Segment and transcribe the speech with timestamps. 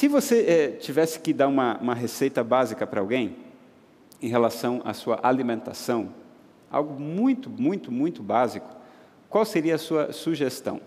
[0.00, 3.36] Se você é, tivesse que dar uma, uma receita básica para alguém
[4.22, 6.08] em relação à sua alimentação,
[6.70, 8.66] algo muito, muito, muito básico,
[9.28, 10.80] qual seria a sua sugestão?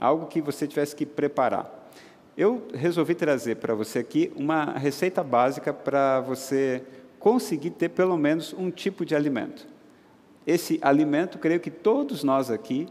[0.00, 1.70] Algo que você tivesse que preparar.
[2.34, 6.82] Eu resolvi trazer para você aqui uma receita básica para você
[7.18, 9.66] conseguir ter pelo menos um tipo de alimento.
[10.46, 12.88] Esse alimento, creio que todos nós aqui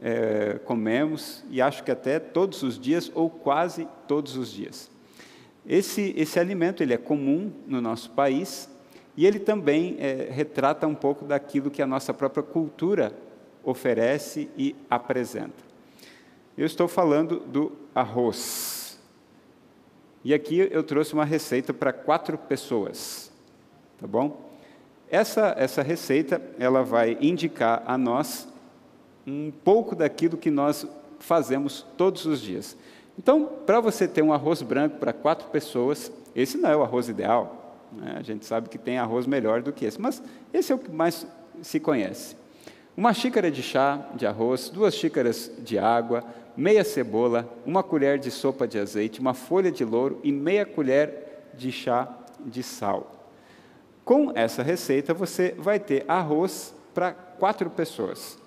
[0.00, 4.90] é, comemos, e acho que até todos os dias, ou quase todos os dias.
[5.66, 8.68] Esse, esse alimento ele é comum no nosso país,
[9.16, 13.12] e ele também é, retrata um pouco daquilo que a nossa própria cultura
[13.64, 15.66] oferece e apresenta.
[16.56, 18.98] Eu estou falando do arroz.
[20.24, 23.32] E aqui eu trouxe uma receita para quatro pessoas,
[23.98, 24.48] tá bom?
[25.10, 28.48] Essa, essa receita ela vai indicar a nós
[29.28, 30.86] um pouco daquilo que nós
[31.18, 32.76] fazemos todos os dias.
[33.18, 37.08] Então, para você ter um arroz branco para quatro pessoas, esse não é o arroz
[37.08, 37.86] ideal.
[37.92, 38.14] Né?
[38.16, 40.22] A gente sabe que tem arroz melhor do que esse, mas
[40.52, 41.26] esse é o que mais
[41.60, 42.36] se conhece.
[42.96, 46.24] Uma xícara de chá de arroz, duas xícaras de água,
[46.56, 51.50] meia cebola, uma colher de sopa de azeite, uma folha de louro e meia colher
[51.54, 52.08] de chá
[52.44, 53.26] de sal.
[54.04, 58.37] Com essa receita, você vai ter arroz para quatro pessoas.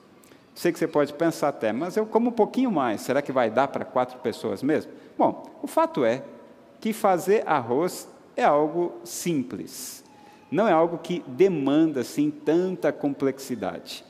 [0.62, 3.50] Sei que você pode pensar até, mas eu como um pouquinho mais, será que vai
[3.50, 4.92] dar para quatro pessoas mesmo?
[5.18, 6.24] Bom, o fato é
[6.80, 10.04] que fazer arroz é algo simples,
[10.52, 14.06] não é algo que demanda assim tanta complexidade.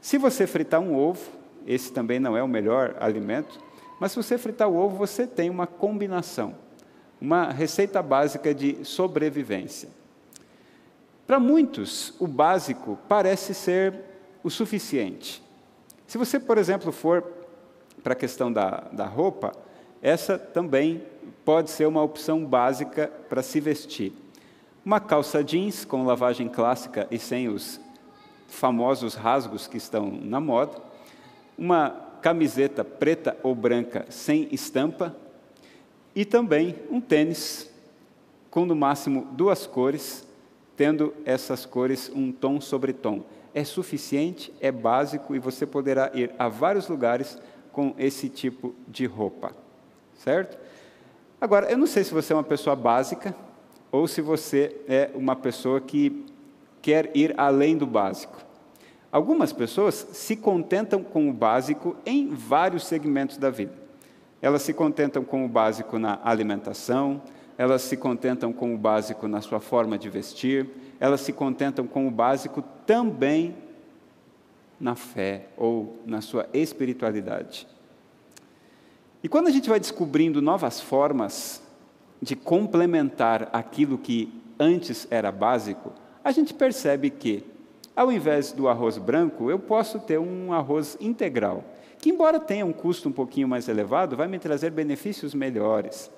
[0.00, 1.28] Se você fritar um ovo,
[1.66, 3.58] esse também não é o melhor alimento,
[3.98, 6.54] mas se você fritar o ovo, você tem uma combinação,
[7.20, 9.88] uma receita básica de sobrevivência.
[11.26, 13.92] Para muitos, o básico parece ser
[14.44, 15.44] o suficiente.
[16.06, 17.24] Se você, por exemplo, for
[18.02, 19.52] para a questão da, da roupa,
[20.00, 21.02] essa também
[21.44, 24.12] pode ser uma opção básica para se vestir.
[24.84, 27.80] Uma calça jeans com lavagem clássica e sem os
[28.46, 30.78] famosos rasgos que estão na moda,
[31.58, 31.90] uma
[32.22, 35.14] camiseta preta ou branca sem estampa
[36.14, 37.70] e também um tênis
[38.50, 40.26] com no máximo duas cores,
[40.76, 43.22] tendo essas cores um tom sobre tom.
[43.56, 47.38] É suficiente, é básico e você poderá ir a vários lugares
[47.72, 49.50] com esse tipo de roupa,
[50.14, 50.58] certo?
[51.40, 53.34] Agora, eu não sei se você é uma pessoa básica
[53.90, 56.26] ou se você é uma pessoa que
[56.82, 58.36] quer ir além do básico.
[59.10, 63.72] Algumas pessoas se contentam com o básico em vários segmentos da vida.
[64.42, 67.22] Elas se contentam com o básico na alimentação,
[67.56, 70.68] elas se contentam com o básico na sua forma de vestir,
[71.00, 73.56] elas se contentam com o básico também
[74.78, 77.66] na fé ou na sua espiritualidade.
[79.22, 81.62] E quando a gente vai descobrindo novas formas
[82.22, 85.92] de complementar aquilo que antes era básico,
[86.22, 87.44] a gente percebe que
[87.96, 91.64] ao invés do arroz branco, eu posso ter um arroz integral,
[91.98, 96.10] que, embora tenha um custo um pouquinho mais elevado, vai me trazer benefícios melhores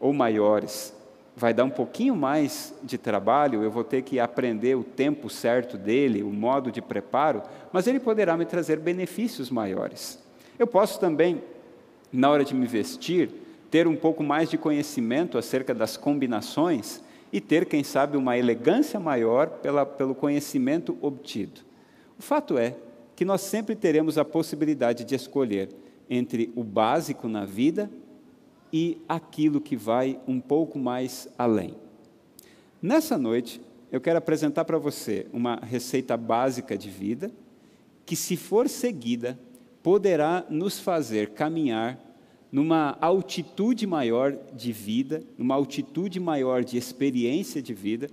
[0.00, 0.92] ou maiores.
[1.34, 5.78] Vai dar um pouquinho mais de trabalho, eu vou ter que aprender o tempo certo
[5.78, 10.18] dele, o modo de preparo, mas ele poderá me trazer benefícios maiores.
[10.58, 11.42] Eu posso também,
[12.12, 13.30] na hora de me vestir,
[13.70, 19.00] ter um pouco mais de conhecimento acerca das combinações e ter, quem sabe, uma elegância
[19.00, 21.62] maior pela, pelo conhecimento obtido.
[22.18, 22.76] O fato é
[23.16, 25.70] que nós sempre teremos a possibilidade de escolher
[26.10, 27.90] entre o básico na vida
[28.72, 31.74] e aquilo que vai um pouco mais além.
[32.80, 33.60] Nessa noite,
[33.90, 37.30] eu quero apresentar para você uma receita básica de vida
[38.06, 39.38] que, se for seguida,
[39.82, 41.98] poderá nos fazer caminhar
[42.50, 48.08] numa altitude maior de vida, numa altitude maior de experiência de vida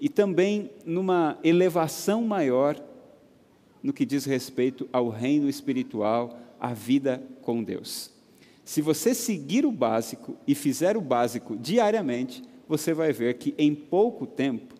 [0.00, 2.80] e também numa elevação maior
[3.82, 8.19] no que diz respeito ao reino espiritual, à vida com Deus.
[8.70, 13.74] Se você seguir o básico e fizer o básico diariamente, você vai ver que em
[13.74, 14.76] pouco tempo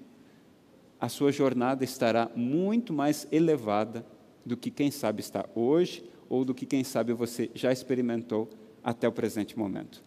[1.00, 4.06] a sua jornada estará muito mais elevada
[4.46, 8.48] do que quem sabe está hoje ou do que quem sabe você já experimentou
[8.81, 10.04] até o presente momento.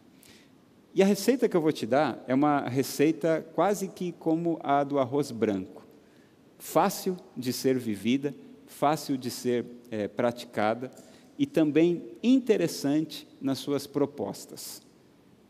[0.96, 4.86] E a receita que eu vou te dar é uma receita quase que como a
[4.86, 5.86] do arroz branco.
[6.58, 8.34] Fácil de ser vivida,
[8.66, 10.90] fácil de ser é, praticada
[11.38, 14.82] e também interessante nas suas propostas.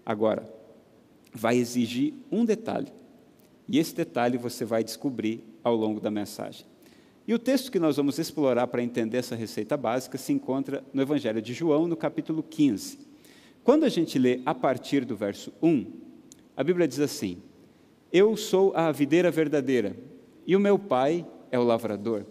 [0.06, 0.52] Agora,
[1.34, 2.92] vai exigir um detalhe,
[3.68, 6.66] e esse detalhe você vai descobrir ao longo da mensagem.
[7.26, 11.02] E o texto que nós vamos explorar para entender essa receita básica se encontra no
[11.02, 13.00] Evangelho de João, no capítulo 15.
[13.64, 15.86] Quando a gente lê a partir do verso 1,
[16.56, 17.42] A Bíblia diz assim:
[18.12, 19.96] Eu sou a videira verdadeira,
[20.46, 22.26] e o meu pai é o lavrador.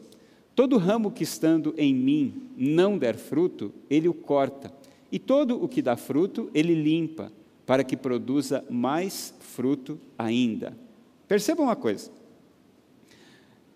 [0.54, 4.72] Todo ramo que estando em mim não der fruto, ele o corta,
[5.10, 7.32] e todo o que dá fruto, ele limpa,
[7.66, 10.76] para que produza mais fruto ainda.
[11.28, 12.10] Perceba uma coisa.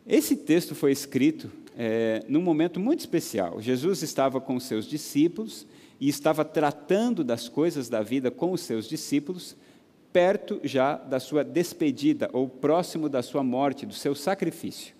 [0.06, 3.61] Esse texto foi escrito é, num momento muito especial.
[3.61, 5.67] Jesus estava com seus discípulos
[6.00, 9.56] e estava tratando das coisas da vida com os seus discípulos,
[10.12, 14.95] perto já da sua despedida, ou próximo da sua morte, do seu sacrifício.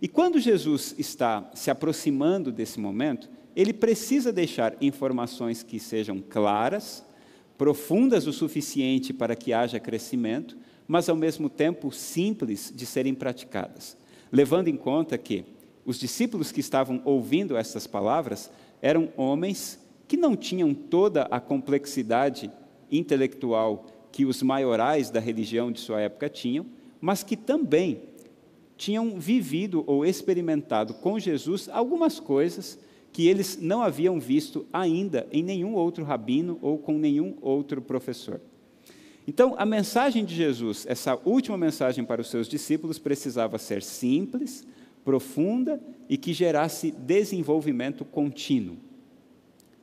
[0.00, 7.04] E quando Jesus está se aproximando desse momento, ele precisa deixar informações que sejam claras,
[7.56, 10.56] profundas o suficiente para que haja crescimento,
[10.88, 13.96] mas ao mesmo tempo simples de serem praticadas,
[14.32, 15.44] levando em conta que
[15.84, 18.50] os discípulos que estavam ouvindo essas palavras
[18.82, 22.50] eram homens que não tinham toda a complexidade
[22.90, 26.66] intelectual que os maiorais da religião de sua época tinham,
[27.00, 28.00] mas que também
[28.76, 32.78] tinham vivido ou experimentado com Jesus algumas coisas
[33.12, 38.40] que eles não haviam visto ainda em nenhum outro rabino ou com nenhum outro professor.
[39.26, 44.66] Então, a mensagem de Jesus, essa última mensagem para os seus discípulos, precisava ser simples,
[45.04, 48.76] profunda e que gerasse desenvolvimento contínuo.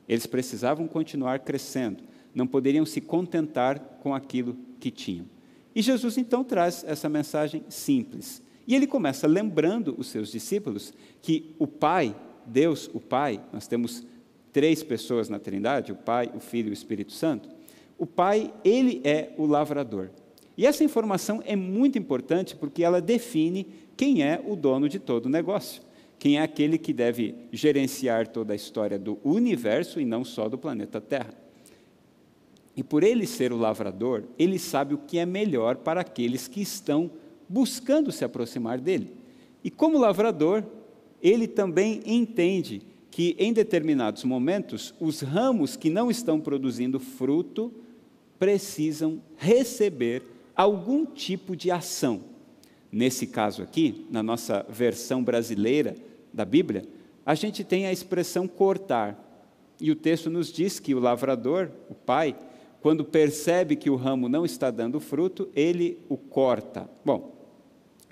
[0.08, 2.04] Eles precisavam continuar crescendo,
[2.34, 5.26] não poderiam se contentar com aquilo que tinham.
[5.74, 8.42] E Jesus então traz essa mensagem simples.
[8.66, 12.14] E ele começa lembrando os seus discípulos que o Pai,
[12.46, 14.04] Deus, o Pai, nós temos
[14.52, 17.48] três pessoas na Trindade, o Pai, o Filho e o Espírito Santo.
[17.98, 20.10] O Pai, ele é o lavrador.
[20.56, 23.66] E essa informação é muito importante porque ela define
[23.96, 25.82] quem é o dono de todo o negócio,
[26.18, 30.58] quem é aquele que deve gerenciar toda a história do universo e não só do
[30.58, 31.34] planeta Terra.
[32.76, 36.60] E por ele ser o lavrador, ele sabe o que é melhor para aqueles que
[36.60, 37.10] estão
[37.52, 39.12] buscando se aproximar dele.
[39.62, 40.64] E como lavrador,
[41.22, 47.70] ele também entende que em determinados momentos os ramos que não estão produzindo fruto
[48.38, 50.22] precisam receber
[50.56, 52.22] algum tipo de ação.
[52.90, 55.94] Nesse caso aqui, na nossa versão brasileira
[56.32, 56.86] da Bíblia,
[57.24, 59.28] a gente tem a expressão cortar.
[59.78, 62.34] E o texto nos diz que o lavrador, o pai,
[62.80, 66.88] quando percebe que o ramo não está dando fruto, ele o corta.
[67.04, 67.41] Bom,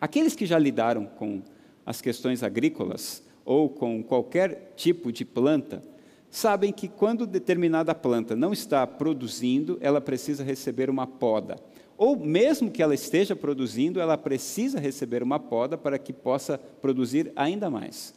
[0.00, 1.42] Aqueles que já lidaram com
[1.84, 5.82] as questões agrícolas ou com qualquer tipo de planta,
[6.30, 11.56] sabem que quando determinada planta não está produzindo, ela precisa receber uma poda.
[11.98, 17.30] Ou mesmo que ela esteja produzindo, ela precisa receber uma poda para que possa produzir
[17.36, 18.14] ainda mais.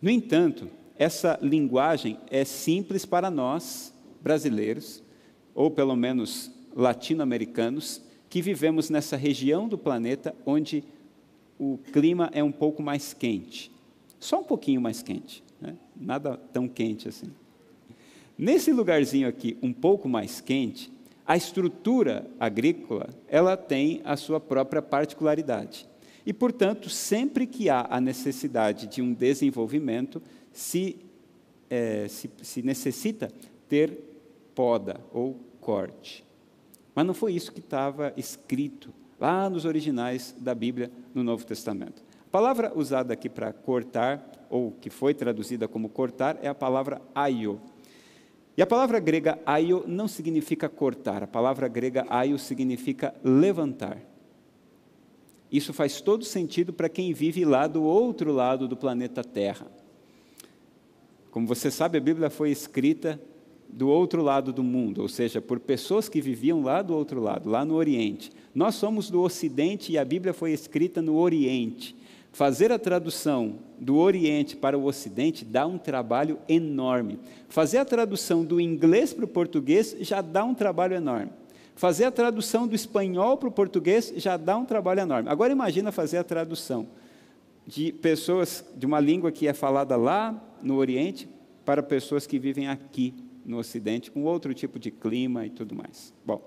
[0.00, 3.92] No entanto, essa linguagem é simples para nós,
[4.22, 5.02] brasileiros,
[5.54, 8.00] ou pelo menos latino-americanos,
[8.30, 10.82] que vivemos nessa região do planeta onde
[11.62, 13.70] o clima é um pouco mais quente.
[14.18, 15.76] Só um pouquinho mais quente, né?
[15.94, 17.30] nada tão quente assim.
[18.36, 20.92] Nesse lugarzinho aqui, um pouco mais quente,
[21.24, 25.86] a estrutura agrícola, ela tem a sua própria particularidade.
[26.26, 30.20] E, portanto, sempre que há a necessidade de um desenvolvimento,
[30.52, 30.96] se,
[31.70, 33.30] é, se, se necessita
[33.68, 34.00] ter
[34.52, 36.24] poda ou corte.
[36.92, 38.92] Mas não foi isso que estava escrito
[39.22, 42.02] lá nos originais da Bíblia no Novo Testamento.
[42.26, 47.00] A palavra usada aqui para cortar, ou que foi traduzida como cortar, é a palavra
[47.14, 47.60] aio.
[48.56, 53.98] E a palavra grega aio não significa cortar, a palavra grega aio significa levantar.
[55.52, 59.68] Isso faz todo sentido para quem vive lá do outro lado do planeta Terra.
[61.30, 63.20] Como você sabe, a Bíblia foi escrita
[63.72, 67.48] do outro lado do mundo, ou seja, por pessoas que viviam lá do outro lado,
[67.48, 68.30] lá no Oriente.
[68.54, 71.96] Nós somos do Ocidente e a Bíblia foi escrita no Oriente.
[72.30, 77.18] Fazer a tradução do Oriente para o Ocidente dá um trabalho enorme.
[77.48, 81.30] Fazer a tradução do inglês para o português já dá um trabalho enorme.
[81.74, 85.30] Fazer a tradução do espanhol para o português já dá um trabalho enorme.
[85.30, 86.86] Agora imagina fazer a tradução
[87.66, 91.28] de pessoas de uma língua que é falada lá no Oriente
[91.64, 96.12] para pessoas que vivem aqui no Ocidente, com outro tipo de clima e tudo mais.
[96.24, 96.40] Bom,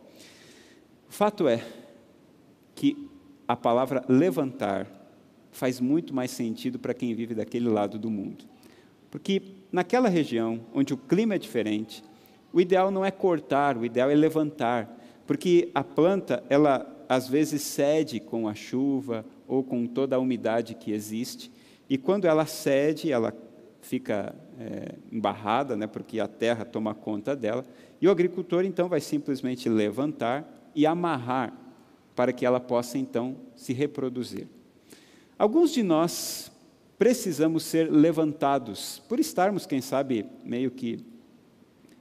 [1.08, 1.66] o fato é
[2.74, 3.10] que
[3.48, 4.88] a palavra levantar
[5.52, 8.46] faz muito mais sentido para quem vive daquele lado do mundo.
[9.10, 12.04] Porque naquela região, onde o clima é diferente,
[12.52, 17.62] o ideal não é cortar, o ideal é levantar, porque a planta, ela às vezes
[17.62, 21.52] cede com a chuva ou com toda a umidade que existe,
[21.90, 23.32] e quando ela cede, ela
[23.86, 27.64] fica é, embarrada, né, porque a terra toma conta dela,
[28.02, 31.54] e o agricultor então vai simplesmente levantar, e amarrar
[32.14, 34.48] para que ela possa então se reproduzir.
[35.40, 36.52] Alguns de nós
[36.98, 41.00] precisamos ser levantados por estarmos, quem sabe, meio que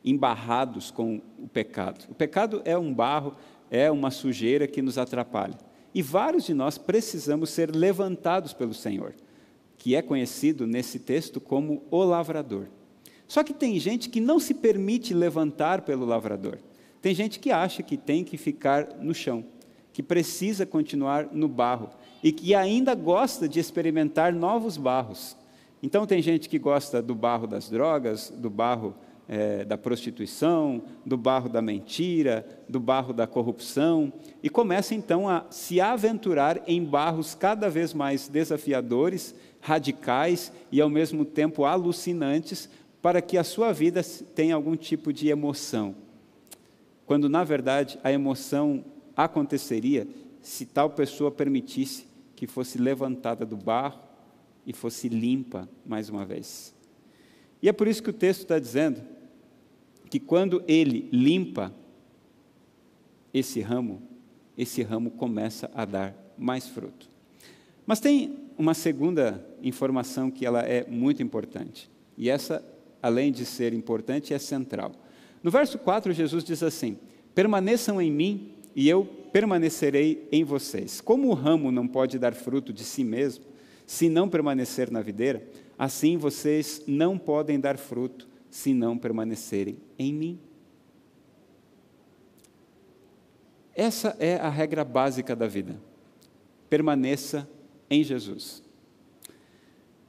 [0.05, 2.07] embarrados com o pecado.
[2.11, 3.37] O pecado é um barro,
[3.71, 5.57] é uma sujeira que nos atrapalha.
[5.95, 9.14] E vários de nós precisamos ser levantados pelo Senhor,
[9.85, 12.69] que é conhecido nesse texto como o lavrador.
[13.29, 16.57] Só que tem gente que não se permite levantar pelo lavrador.
[17.03, 19.45] Tem gente que acha que tem que ficar no chão,
[19.93, 21.91] que precisa continuar no barro
[22.23, 25.37] e que ainda gosta de experimentar novos barros.
[25.83, 28.95] Então, tem gente que gosta do barro das drogas, do barro
[29.29, 34.12] é, da prostituição, do barro da mentira, do barro da corrupção,
[34.43, 40.90] e começa então a se aventurar em barros cada vez mais desafiadores, radicais e ao
[40.90, 42.68] mesmo tempo alucinantes,
[43.00, 44.02] para que a sua vida
[44.35, 45.94] tenha algum tipo de emoção.
[47.06, 48.85] Quando na verdade a emoção
[49.16, 50.06] aconteceria
[50.42, 52.06] se tal pessoa permitisse
[52.37, 54.00] que fosse levantada do barro
[54.66, 56.75] e fosse limpa mais uma vez.
[57.62, 59.00] E é por isso que o texto está dizendo
[60.11, 61.73] que quando ele limpa
[63.33, 64.02] esse ramo,
[64.59, 67.09] esse ramo começa a dar mais fruto.
[67.87, 71.90] Mas tem uma segunda informação que ela é muito importante.
[72.16, 72.64] E essa,
[73.02, 74.92] além de ser importante, é central.
[75.42, 76.99] No verso 4, Jesus diz assim:
[77.35, 81.00] Permaneçam em mim e eu permanecerei em vocês.
[81.00, 83.44] Como o ramo não pode dar fruto de si mesmo,
[83.87, 85.47] se não permanecer na videira,
[85.78, 90.40] assim vocês não podem dar fruto se não permanecerem em mim.
[93.75, 95.80] Essa é a regra básica da vida.
[96.71, 97.49] Permaneça
[97.90, 98.63] em Jesus.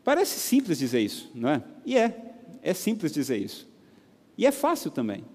[0.05, 1.63] Parece simples dizer isso, não é?
[1.83, 3.67] E é, é simples dizer isso.
[4.37, 5.25] E é fácil também.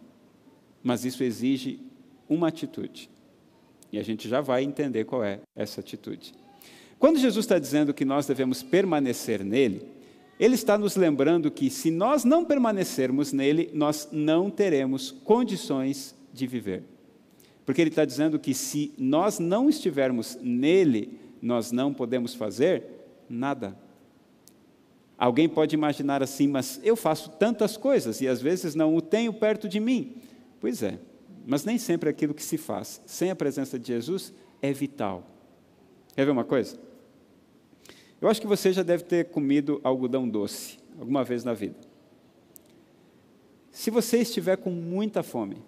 [0.81, 1.81] Mas isso exige
[2.29, 3.11] uma atitude.
[3.93, 6.33] E a gente já vai entender qual é essa atitude.
[7.01, 9.85] Quando Jesus está dizendo que nós devemos permanecer nele,
[10.39, 16.47] ele está nos lembrando que se nós não permanecermos nele, nós não teremos condições de
[16.47, 16.85] viver.
[17.67, 22.85] Porque ele está dizendo que se nós não estivermos nele, nós não podemos fazer
[23.29, 23.77] nada.
[25.21, 29.35] Alguém pode imaginar assim, mas eu faço tantas coisas e às vezes não o tenho
[29.35, 30.17] perto de mim.
[30.59, 30.99] Pois é,
[31.47, 35.27] mas nem sempre aquilo que se faz sem a presença de Jesus é vital.
[36.17, 36.79] Quer ver uma coisa?
[38.19, 41.77] Eu acho que você já deve ter comido algodão doce alguma vez na vida.
[43.71, 45.59] Se você estiver com muita fome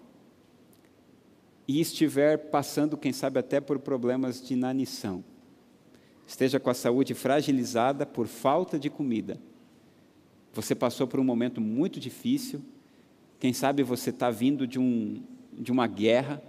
[1.67, 5.23] e estiver passando, quem sabe, até por problemas de inanição,
[6.25, 9.39] esteja com a saúde fragilizada por falta de comida,
[10.53, 12.61] você passou por um momento muito difícil,
[13.39, 16.41] quem sabe você está vindo de um, de uma guerra.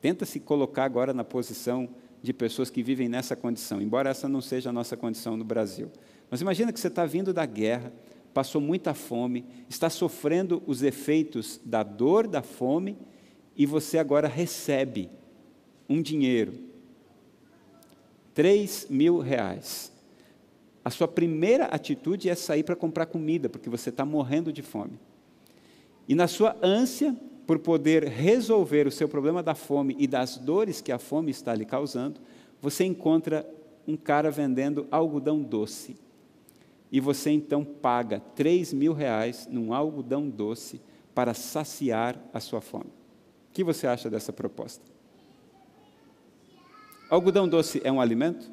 [0.00, 1.88] Tenta se colocar agora na posição
[2.22, 5.90] de pessoas que vivem nessa condição, embora essa não seja a nossa condição no Brasil.
[6.30, 7.92] Mas imagina que você está vindo da guerra,
[8.34, 12.96] passou muita fome, está sofrendo os efeitos da dor da fome
[13.56, 15.10] e você agora recebe
[15.88, 16.52] um dinheiro,
[18.38, 19.90] três mil reais.
[20.84, 24.96] A sua primeira atitude é sair para comprar comida, porque você está morrendo de fome.
[26.06, 27.16] E na sua ânsia
[27.48, 31.52] por poder resolver o seu problema da fome e das dores que a fome está
[31.52, 32.20] lhe causando,
[32.62, 33.44] você encontra
[33.88, 35.96] um cara vendendo algodão doce.
[36.92, 40.80] E você então paga 3 mil reais num algodão doce
[41.12, 42.92] para saciar a sua fome.
[43.50, 44.97] O que você acha dessa proposta?
[47.10, 48.50] Algodão doce é um alimento?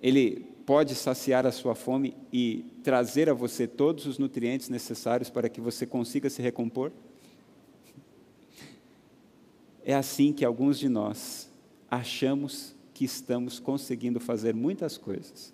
[0.00, 5.48] Ele pode saciar a sua fome e trazer a você todos os nutrientes necessários para
[5.50, 6.90] que você consiga se recompor?
[9.84, 11.50] É assim que alguns de nós
[11.90, 15.52] achamos que estamos conseguindo fazer muitas coisas,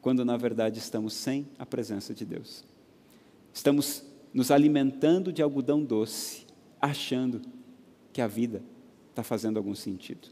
[0.00, 2.64] quando na verdade estamos sem a presença de Deus.
[3.52, 6.46] Estamos nos alimentando de algodão doce,
[6.80, 7.42] achando
[8.12, 8.62] que a vida
[9.14, 10.28] está fazendo algum sentido.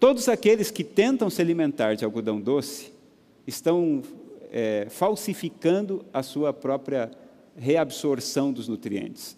[0.00, 2.92] Todos aqueles que tentam se alimentar de algodão doce
[3.46, 4.02] estão
[4.50, 7.10] é, falsificando a sua própria
[7.56, 9.36] reabsorção dos nutrientes.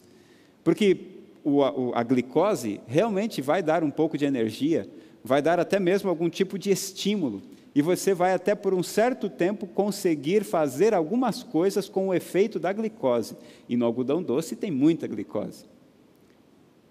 [0.65, 0.97] Porque
[1.45, 4.89] o, a, a glicose realmente vai dar um pouco de energia,
[5.23, 7.43] vai dar até mesmo algum tipo de estímulo,
[7.75, 12.59] e você vai até por um certo tempo conseguir fazer algumas coisas com o efeito
[12.59, 13.37] da glicose.
[13.69, 15.67] E no algodão doce tem muita glicose.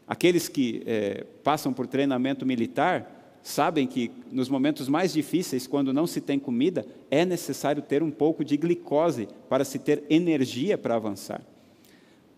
[0.08, 6.08] Aqueles que é, passam por treinamento militar sabem que nos momentos mais difíceis, quando não
[6.08, 10.96] se tem comida, é necessário ter um pouco de glicose para se ter energia para
[10.96, 11.42] avançar.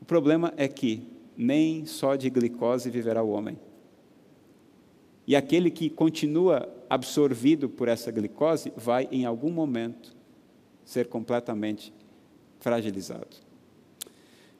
[0.02, 1.04] O problema é que
[1.38, 3.58] nem só de glicose viverá o homem.
[5.26, 10.16] E aquele que continua absorvido por essa glicose vai, em algum momento,
[10.86, 11.94] ser completamente
[12.60, 13.47] fragilizado.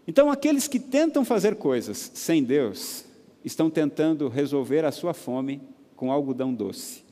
[0.08, 3.04] Então, aqueles que tentam fazer coisas sem Deus
[3.44, 5.62] estão tentando resolver a sua fome
[5.98, 7.04] com algodão doce,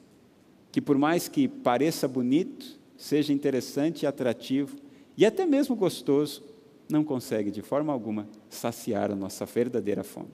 [0.71, 4.77] que por mais que pareça bonito, seja interessante atrativo
[5.17, 6.43] e até mesmo gostoso,
[6.89, 10.29] não consegue de forma alguma saciar a nossa verdadeira fome.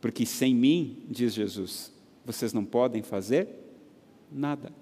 [0.00, 1.92] Porque sem mim, diz Jesus,
[2.24, 3.48] vocês não podem fazer
[4.30, 4.72] nada.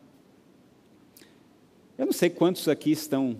[1.96, 3.36] Eu não sei quantos aqui estão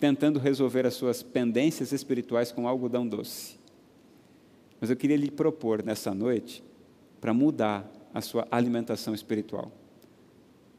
[0.00, 3.60] tentando resolver as suas pendências espirituais com algodão doce.
[4.80, 6.64] Mas eu queria lhe propor nessa noite
[7.20, 9.70] para mudar a sua alimentação espiritual.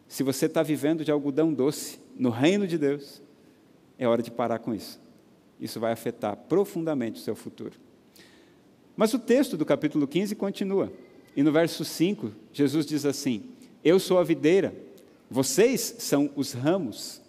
[0.08, 3.22] Se você está vivendo de algodão doce no reino de Deus,
[3.98, 5.00] é hora de parar com isso.
[5.60, 7.80] Isso vai afetar profundamente o seu futuro.
[8.98, 10.92] Mas o texto do capítulo 15 continua.
[11.36, 13.44] E no verso 5, Jesus diz assim:
[13.84, 14.74] Eu sou a videira,
[15.30, 17.22] vocês são os ramos.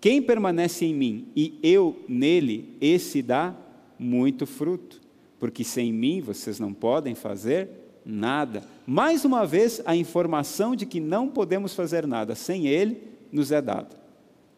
[0.00, 3.54] Quem permanece em mim e eu nele, esse dá
[3.98, 5.00] muito fruto,
[5.38, 7.68] porque sem mim vocês não podem fazer
[8.04, 8.62] nada.
[8.86, 13.60] Mais uma vez, a informação de que não podemos fazer nada sem ele nos é
[13.60, 13.96] dada.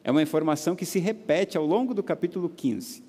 [0.05, 3.03] É uma informação que se repete ao longo do capítulo 15.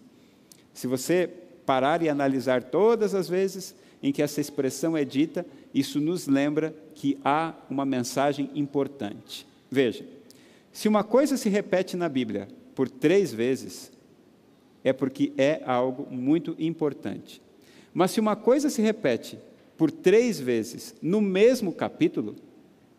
[0.74, 1.29] Se você
[1.65, 6.74] parar e analisar todas as vezes em que essa expressão é dita, isso nos lembra
[6.95, 9.45] que há uma mensagem importante.
[9.69, 10.05] Veja,
[10.71, 13.91] se uma coisa se repete na Bíblia por três vezes,
[14.83, 17.41] é porque é algo muito importante.
[17.93, 19.38] Mas se uma coisa se repete
[19.77, 22.35] por três vezes no mesmo capítulo,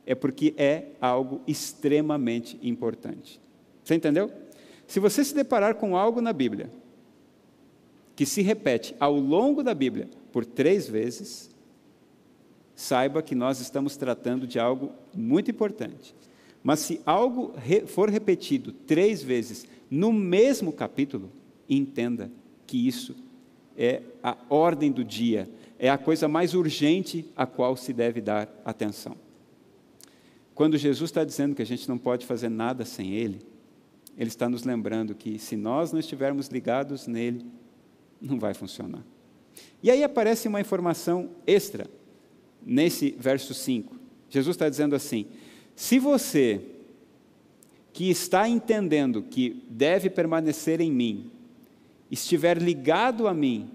[0.05, 3.41] é porque é algo extremamente importante.
[3.85, 4.31] Você entendeu?
[4.87, 6.71] Se você se deparar com algo na Bíblia
[8.17, 11.51] que se repete ao longo da Bíblia por três vezes,
[12.75, 16.15] saiba que nós estamos tratando de algo muito importante.
[16.63, 17.55] Mas se algo
[17.87, 21.31] for repetido três vezes no mesmo capítulo,
[21.69, 22.31] entenda
[22.67, 23.17] que isso
[23.77, 28.49] é a ordem do dia, é a coisa mais urgente a qual se deve dar
[28.65, 29.17] atenção.
[30.55, 33.41] Quando Jesus está dizendo que a gente não pode fazer nada sem Ele,
[34.17, 37.47] Ele está nos lembrando que se nós não estivermos ligados nele,
[38.21, 39.03] não vai funcionar.
[39.83, 41.87] E aí aparece uma informação extra
[42.63, 43.97] nesse verso 5.
[44.29, 45.27] Jesus está dizendo assim:
[45.81, 46.61] se você
[47.91, 51.31] que está entendendo que deve permanecer em mim,
[52.11, 53.71] estiver ligado a mim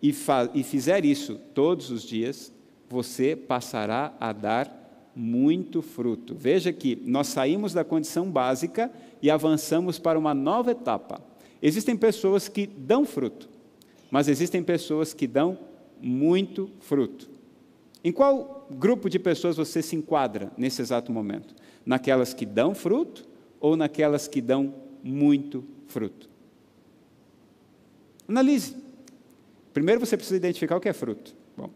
[0.00, 0.14] e,
[0.54, 2.52] e fizer isso todos os dias,
[2.88, 6.32] você passará a dar muito fruto.
[6.32, 8.88] Veja que nós saímos da condição básica
[9.20, 11.20] e avançamos para uma nova etapa.
[11.60, 13.48] Existem pessoas que dão fruto,
[14.12, 15.58] mas existem pessoas que dão
[16.00, 17.31] muito fruto.
[18.04, 21.54] Em qual grupo de pessoas você se enquadra nesse exato momento?
[21.86, 23.24] Naquelas que dão fruto
[23.60, 26.28] ou naquelas que dão muito fruto?
[28.26, 28.76] Analise.
[29.72, 31.34] Primeiro você precisa identificar o que é fruto.
[31.56, 31.70] Bom,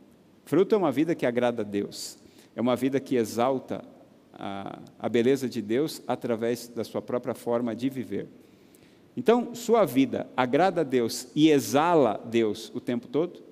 [0.45, 2.19] fruto é uma vida que agrada a Deus,
[2.55, 3.85] é uma vida que exalta
[4.33, 8.29] a, a beleza de Deus através da sua própria forma de viver.
[9.17, 13.43] Então, sua vida agrada a Deus e exala Deus o tempo todo?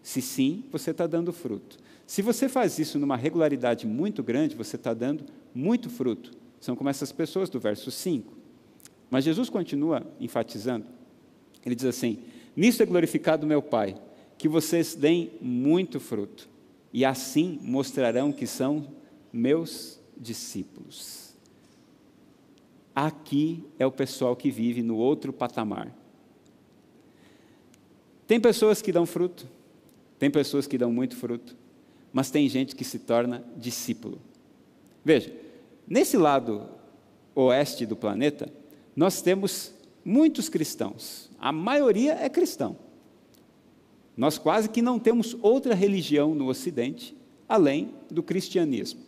[0.00, 1.76] Se sim, você está dando fruto.
[2.08, 6.30] Se você faz isso numa regularidade muito grande, você está dando muito fruto.
[6.58, 8.32] São como essas pessoas do verso 5.
[9.10, 10.86] Mas Jesus continua enfatizando.
[11.66, 12.20] Ele diz assim:
[12.56, 13.94] Nisso é glorificado meu Pai,
[14.38, 16.48] que vocês deem muito fruto,
[16.94, 18.86] e assim mostrarão que são
[19.30, 21.34] meus discípulos.
[22.94, 25.94] Aqui é o pessoal que vive no outro patamar.
[28.26, 29.46] Tem pessoas que dão fruto,
[30.18, 31.54] tem pessoas que dão muito fruto,
[32.18, 34.20] mas tem gente que se torna discípulo.
[35.04, 35.32] Veja,
[35.86, 36.68] nesse lado
[37.32, 38.52] oeste do planeta,
[38.96, 39.72] nós temos
[40.04, 42.76] muitos cristãos, a maioria é cristão.
[44.16, 47.16] Nós quase que não temos outra religião no Ocidente
[47.48, 48.98] além do cristianismo.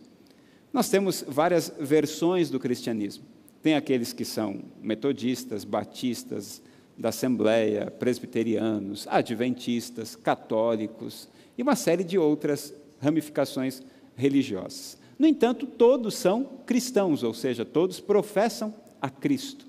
[0.71, 3.25] Nós temos várias versões do cristianismo.
[3.61, 6.61] Tem aqueles que são metodistas, batistas,
[6.97, 13.81] da Assembleia, presbiterianos, adventistas, católicos e uma série de outras ramificações
[14.15, 14.97] religiosas.
[15.17, 19.65] No entanto, todos são cristãos, ou seja, todos professam a Cristo.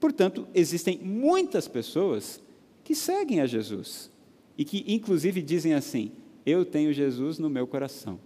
[0.00, 2.40] Portanto, existem muitas pessoas
[2.84, 4.10] que seguem a Jesus
[4.56, 6.12] e que, inclusive, dizem assim:
[6.46, 8.18] Eu tenho Jesus no meu coração.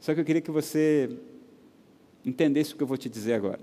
[0.00, 1.10] Só que eu queria que você
[2.24, 3.60] entendesse o que eu vou te dizer agora.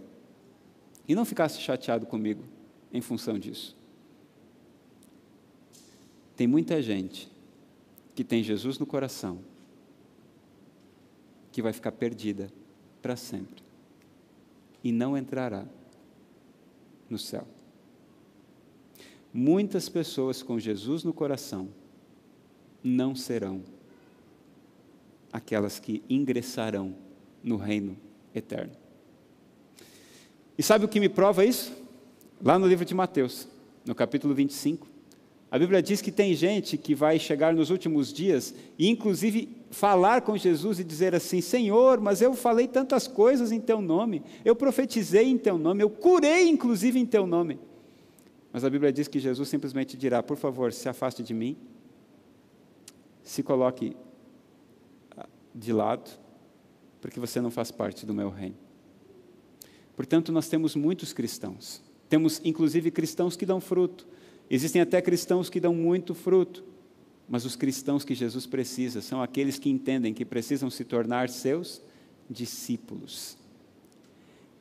[1.08, 2.43] E não ficasse chateado comigo
[2.91, 3.75] em função disso.
[6.36, 7.32] Tem muita gente
[8.13, 9.39] que tem Jesus no coração
[11.52, 12.52] que vai ficar perdida
[13.02, 13.63] para sempre
[14.84, 15.65] e não entrará
[17.10, 17.48] no céu.
[19.34, 21.69] Muitas pessoas com Jesus no coração
[22.84, 23.63] não serão
[25.32, 26.95] aquelas que ingressarão
[27.43, 27.98] no reino
[28.34, 28.74] eterno.
[30.58, 31.74] E sabe o que me prova isso?
[32.41, 33.48] Lá no livro de Mateus,
[33.86, 34.94] no capítulo 25.
[35.49, 40.21] A Bíblia diz que tem gente que vai chegar nos últimos dias e, inclusive, falar
[40.21, 44.55] com Jesus e dizer assim: Senhor, mas eu falei tantas coisas em teu nome, eu
[44.55, 47.60] profetizei em teu nome, eu curei, inclusive, em teu nome.
[48.51, 51.55] Mas a Bíblia diz que Jesus simplesmente dirá: Por favor, se afaste de mim,
[53.23, 53.95] se coloque
[55.53, 56.10] de lado,
[56.99, 58.58] porque você não faz parte do meu reino.
[59.95, 61.81] Portanto, nós temos muitos cristãos.
[62.10, 64.05] Temos, inclusive, cristãos que dão fruto.
[64.49, 66.63] Existem até cristãos que dão muito fruto.
[67.27, 71.81] Mas os cristãos que Jesus precisa são aqueles que entendem que precisam se tornar seus
[72.29, 73.38] discípulos.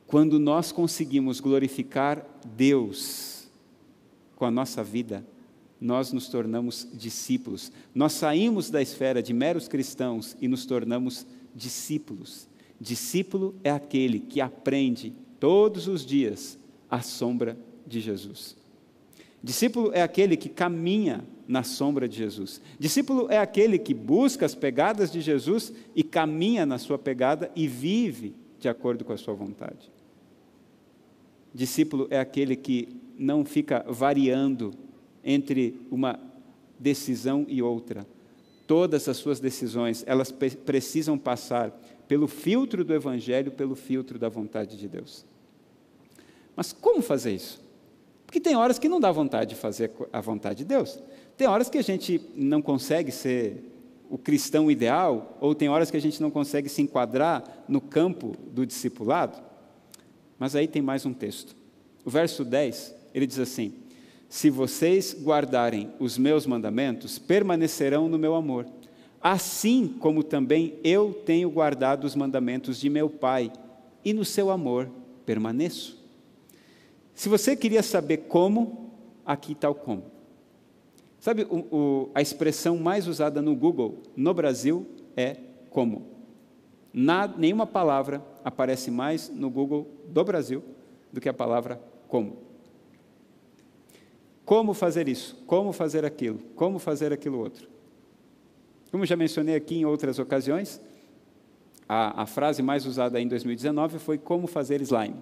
[0.06, 3.48] Quando nós conseguimos glorificar Deus
[4.36, 5.26] com a nossa vida,
[5.80, 7.70] nós nos tornamos discípulos.
[7.94, 12.48] Nós saímos da esfera de meros cristãos e nos tornamos discípulos.
[12.80, 16.58] Discípulo é aquele que aprende todos os dias
[16.90, 18.56] à sombra de Jesus.
[19.44, 22.62] Discípulo é aquele que caminha na sombra de Jesus.
[22.78, 27.68] Discípulo é aquele que busca as pegadas de Jesus e caminha na sua pegada e
[27.68, 29.92] vive de acordo com a sua vontade.
[31.52, 34.72] Discípulo é aquele que não fica variando
[35.22, 36.18] entre uma
[36.78, 38.06] decisão e outra.
[38.66, 41.70] Todas as suas decisões, elas precisam passar
[42.08, 45.26] pelo filtro do evangelho, pelo filtro da vontade de Deus.
[46.56, 47.63] Mas como fazer isso?
[48.34, 50.98] Porque tem horas que não dá vontade de fazer a vontade de Deus.
[51.36, 53.62] Tem horas que a gente não consegue ser
[54.10, 58.32] o cristão ideal, ou tem horas que a gente não consegue se enquadrar no campo
[58.50, 59.40] do discipulado.
[60.36, 61.54] Mas aí tem mais um texto.
[62.04, 63.72] O verso 10, ele diz assim:
[64.28, 68.66] se vocês guardarem os meus mandamentos, permanecerão no meu amor,
[69.22, 73.52] assim como também eu tenho guardado os mandamentos de meu Pai,
[74.04, 74.90] e no seu amor
[75.24, 76.03] permaneço.
[77.14, 78.90] Se você queria saber como,
[79.24, 80.04] aqui está o como.
[81.20, 85.36] Sabe, o, o, a expressão mais usada no Google no Brasil é
[85.70, 86.06] como.
[86.92, 90.62] Nada, nenhuma palavra aparece mais no Google do Brasil
[91.12, 92.36] do que a palavra como.
[94.44, 95.42] Como fazer isso?
[95.46, 96.38] Como fazer aquilo?
[96.54, 97.68] Como fazer aquilo outro?
[98.90, 100.80] Como já mencionei aqui em outras ocasiões,
[101.88, 105.16] a, a frase mais usada em 2019 foi como fazer slime.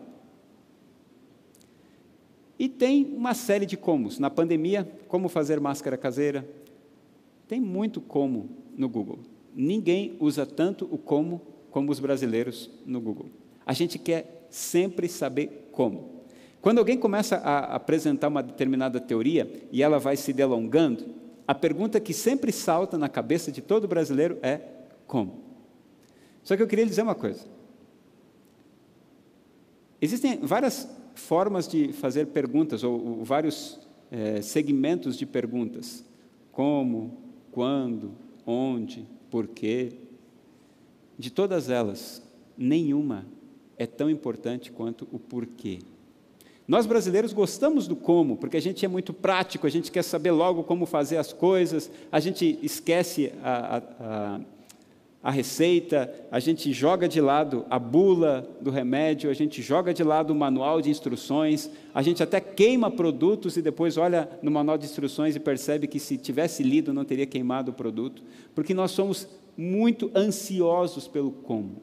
[2.63, 4.21] E tem uma série de comos.
[4.21, 6.49] Na pandemia, como fazer máscara caseira.
[7.49, 9.19] Tem muito como no Google.
[9.53, 13.27] Ninguém usa tanto o como como os brasileiros no Google.
[13.67, 16.23] A gente quer sempre saber como.
[16.61, 21.17] Quando alguém começa a apresentar uma determinada teoria e ela vai se delongando,
[21.49, 24.61] a pergunta que sempre salta na cabeça de todo brasileiro é:
[25.09, 25.43] como?
[26.45, 27.45] Só que eu queria dizer uma coisa.
[30.01, 33.79] Existem várias formas de fazer perguntas, ou, ou vários
[34.11, 36.05] é, segmentos de perguntas:
[36.51, 37.17] como,
[37.51, 38.13] quando,
[38.47, 39.93] onde, porquê.
[41.19, 42.23] De todas elas,
[42.57, 43.27] nenhuma
[43.79, 45.81] é tão importante quanto o porquê.
[46.67, 50.31] Nós brasileiros gostamos do como, porque a gente é muito prático, a gente quer saber
[50.31, 54.41] logo como fazer as coisas, a gente esquece a, a,
[55.23, 60.03] a, receita, a gente joga de lado a bula do remédio, a gente joga de
[60.03, 64.77] lado o manual de instruções, a gente até queima produtos e depois olha no manual
[64.77, 68.91] de instruções e percebe que se tivesse lido não teria queimado o produto, porque nós
[68.91, 71.81] somos muito ansiosos pelo como.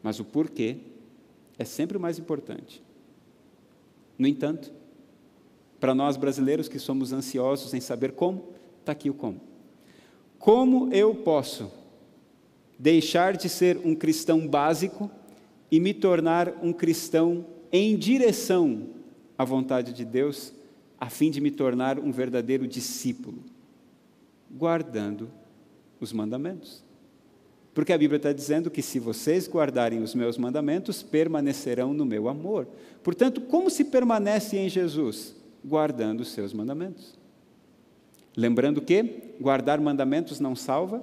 [0.00, 0.76] Mas o porquê
[1.58, 2.80] é sempre o mais importante.
[4.16, 4.72] No entanto,
[5.80, 9.40] para nós brasileiros que somos ansiosos em saber como, está aqui o como.
[10.38, 11.81] Como eu posso
[12.82, 15.08] deixar de ser um cristão básico
[15.70, 18.88] e me tornar um cristão em direção
[19.38, 20.52] à vontade de Deus,
[20.98, 23.38] a fim de me tornar um verdadeiro discípulo?
[24.50, 25.30] Guardando
[26.00, 26.82] os mandamentos.
[27.72, 32.28] Porque a Bíblia está dizendo que se vocês guardarem os meus mandamentos, permanecerão no meu
[32.28, 32.66] amor.
[33.00, 35.36] Portanto, como se permanece em Jesus?
[35.64, 37.14] Guardando os seus mandamentos.
[38.36, 41.00] Lembrando que guardar mandamentos não salva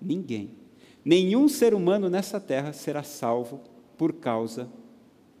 [0.00, 0.65] ninguém.
[1.06, 3.60] Nenhum ser humano nessa terra será salvo
[3.96, 4.68] por causa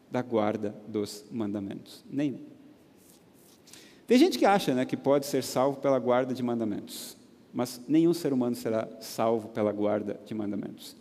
[0.08, 2.04] da guarda dos mandamentos.
[2.08, 2.38] Nenhum.
[4.06, 7.16] Tem gente que acha né, que pode ser salvo pela guarda de mandamentos,
[7.52, 10.94] mas nenhum ser humano será salvo pela guarda de mandamentos.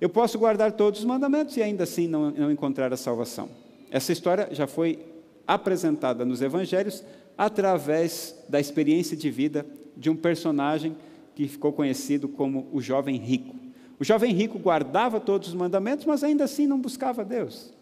[0.00, 3.48] Eu posso guardar todos os mandamentos e ainda assim não, não encontrar a salvação.
[3.88, 4.98] Essa história já foi
[5.46, 7.04] apresentada nos evangelhos
[7.36, 9.64] através da experiência de vida
[9.96, 10.96] de um personagem
[11.36, 13.57] que ficou conhecido como o jovem rico.
[14.00, 17.72] O jovem rico guardava todos os mandamentos, mas ainda assim não buscava Deus.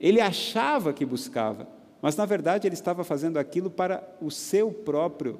[0.00, 1.68] Ele achava que buscava,
[2.00, 5.38] mas na verdade ele estava fazendo aquilo para o seu próprio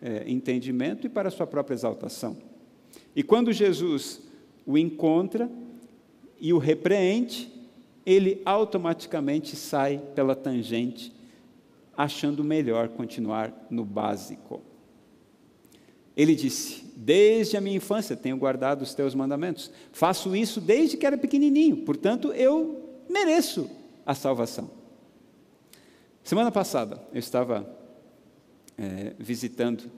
[0.00, 2.36] é, entendimento e para a sua própria exaltação.
[3.14, 4.20] E quando Jesus
[4.66, 5.50] o encontra
[6.40, 7.50] e o repreende,
[8.04, 11.12] ele automaticamente sai pela tangente,
[11.96, 14.60] achando melhor continuar no básico.
[16.16, 19.70] Ele disse: Desde a minha infância tenho guardado os teus mandamentos.
[19.92, 23.70] Faço isso desde que era pequenininho, portanto eu mereço
[24.04, 24.70] a salvação.
[26.22, 27.68] Semana passada eu estava
[28.78, 29.90] é, visitando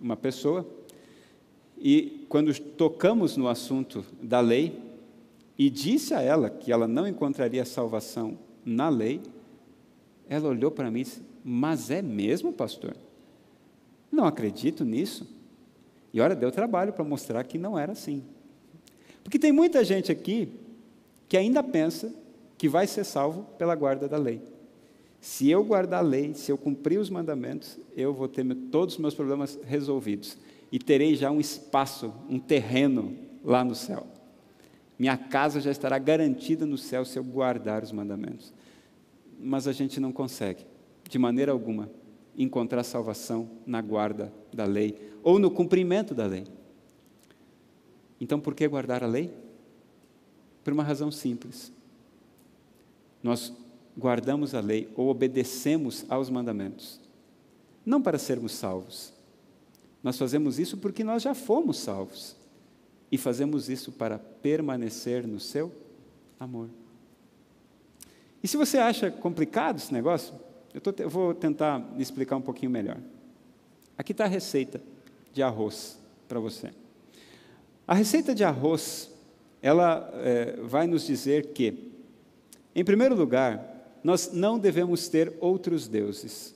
[0.00, 0.66] uma pessoa
[1.78, 4.78] e quando tocamos no assunto da lei
[5.58, 9.20] e disse a ela que ela não encontraria salvação na lei,
[10.28, 12.96] ela olhou para mim e disse: Mas é mesmo, pastor?
[14.10, 15.26] Não acredito nisso.
[16.12, 18.24] E olha, deu trabalho para mostrar que não era assim.
[19.22, 20.52] Porque tem muita gente aqui
[21.28, 22.12] que ainda pensa
[22.58, 24.42] que vai ser salvo pela guarda da lei.
[25.20, 29.00] Se eu guardar a lei, se eu cumprir os mandamentos, eu vou ter todos os
[29.00, 30.36] meus problemas resolvidos
[30.72, 34.06] e terei já um espaço, um terreno lá no céu.
[34.98, 38.52] Minha casa já estará garantida no céu se eu guardar os mandamentos.
[39.38, 40.66] Mas a gente não consegue,
[41.08, 41.90] de maneira alguma,
[42.36, 46.44] encontrar salvação na guarda da lei ou no cumprimento da lei.
[48.20, 49.32] Então, por que guardar a lei?
[50.62, 51.72] Por uma razão simples.
[53.22, 53.52] Nós
[53.96, 57.00] guardamos a lei ou obedecemos aos mandamentos,
[57.84, 59.12] não para sermos salvos.
[60.02, 62.36] Nós fazemos isso porque nós já fomos salvos
[63.12, 65.72] e fazemos isso para permanecer no seu
[66.38, 66.68] amor.
[68.42, 70.34] E se você acha complicado esse negócio,
[70.72, 72.98] eu, tô, eu vou tentar explicar um pouquinho melhor.
[73.98, 74.80] Aqui está a receita
[75.32, 76.70] de arroz para você.
[77.86, 79.10] A receita de arroz,
[79.60, 81.90] ela é, vai nos dizer que,
[82.74, 86.54] em primeiro lugar, nós não devemos ter outros deuses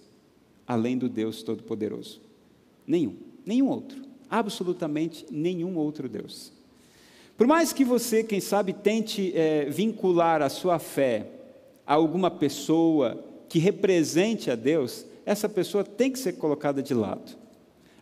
[0.67, 2.21] além do Deus Todo-Poderoso.
[2.87, 6.53] Nenhum, nenhum outro, absolutamente nenhum outro Deus.
[7.37, 11.31] Por mais que você, quem sabe, tente é, vincular a sua fé
[11.87, 17.37] a alguma pessoa que represente a Deus, essa pessoa tem que ser colocada de lado.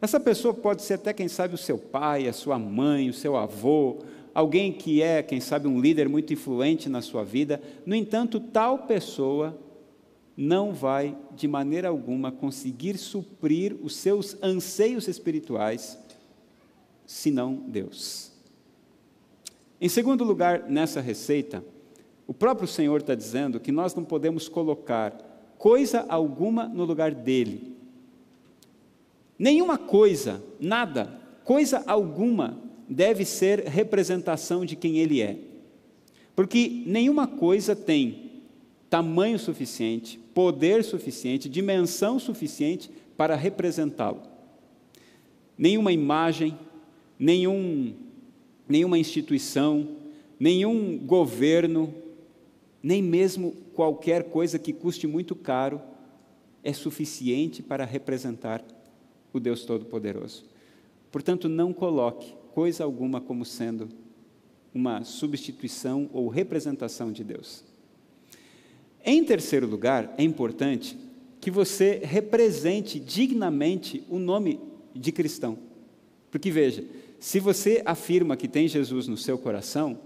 [0.02, 3.36] Essa pessoa pode ser até, quem sabe, o seu pai, a sua mãe, o seu
[3.36, 3.98] avô,
[4.34, 7.62] alguém que é, quem sabe, um líder muito influente na sua vida.
[7.86, 9.56] No entanto, tal pessoa
[10.36, 15.96] não vai, de maneira alguma, conseguir suprir os seus anseios espirituais,
[17.06, 18.32] senão Deus.
[19.80, 21.64] Em segundo lugar, nessa receita,
[22.26, 25.12] o próprio Senhor está dizendo que nós não podemos colocar
[25.56, 27.76] coisa alguma no lugar dele.
[29.42, 35.37] Nenhuma coisa, nada, coisa alguma deve ser representação de quem ele é.
[36.37, 38.31] Porque nenhuma coisa tem
[38.88, 44.22] tamanho suficiente, poder suficiente, dimensão suficiente para representá-lo.
[45.59, 46.57] Nenhuma imagem,
[47.18, 47.94] nenhum,
[48.68, 49.88] nenhuma instituição,
[50.38, 51.92] nenhum governo,
[52.81, 55.83] nem mesmo qualquer coisa que custe muito caro
[56.62, 58.64] é suficiente para representar
[59.32, 60.44] o Deus Todo-Poderoso.
[61.10, 63.88] Portanto, não coloque coisa alguma como sendo
[64.74, 67.64] uma substituição ou representação de Deus.
[69.04, 70.96] Em terceiro lugar, é importante
[71.40, 74.60] que você represente dignamente o nome
[74.94, 75.58] de cristão.
[76.30, 76.84] Porque veja,
[77.18, 79.98] se você afirma que tem Jesus no seu coração,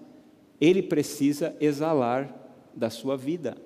[0.61, 2.35] ele precisa exalar
[2.75, 3.57] da sua vida.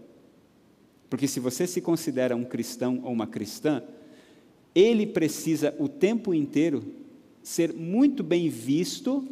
[1.08, 3.82] Porque se você se considera um cristão ou uma cristã,
[4.74, 6.84] ele precisa o tempo inteiro
[7.42, 9.26] ser muito bem visto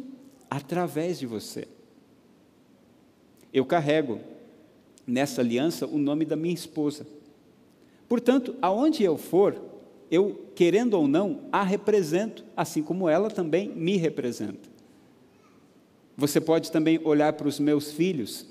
[0.49, 1.67] através de você.
[3.53, 4.19] Eu carrego
[5.05, 7.05] nessa aliança o nome da minha esposa.
[8.07, 9.59] Portanto, aonde eu for,
[10.09, 14.69] eu, querendo ou não, a represento, assim como ela também me representa.
[16.17, 18.45] Você pode também olhar para os meus filhos,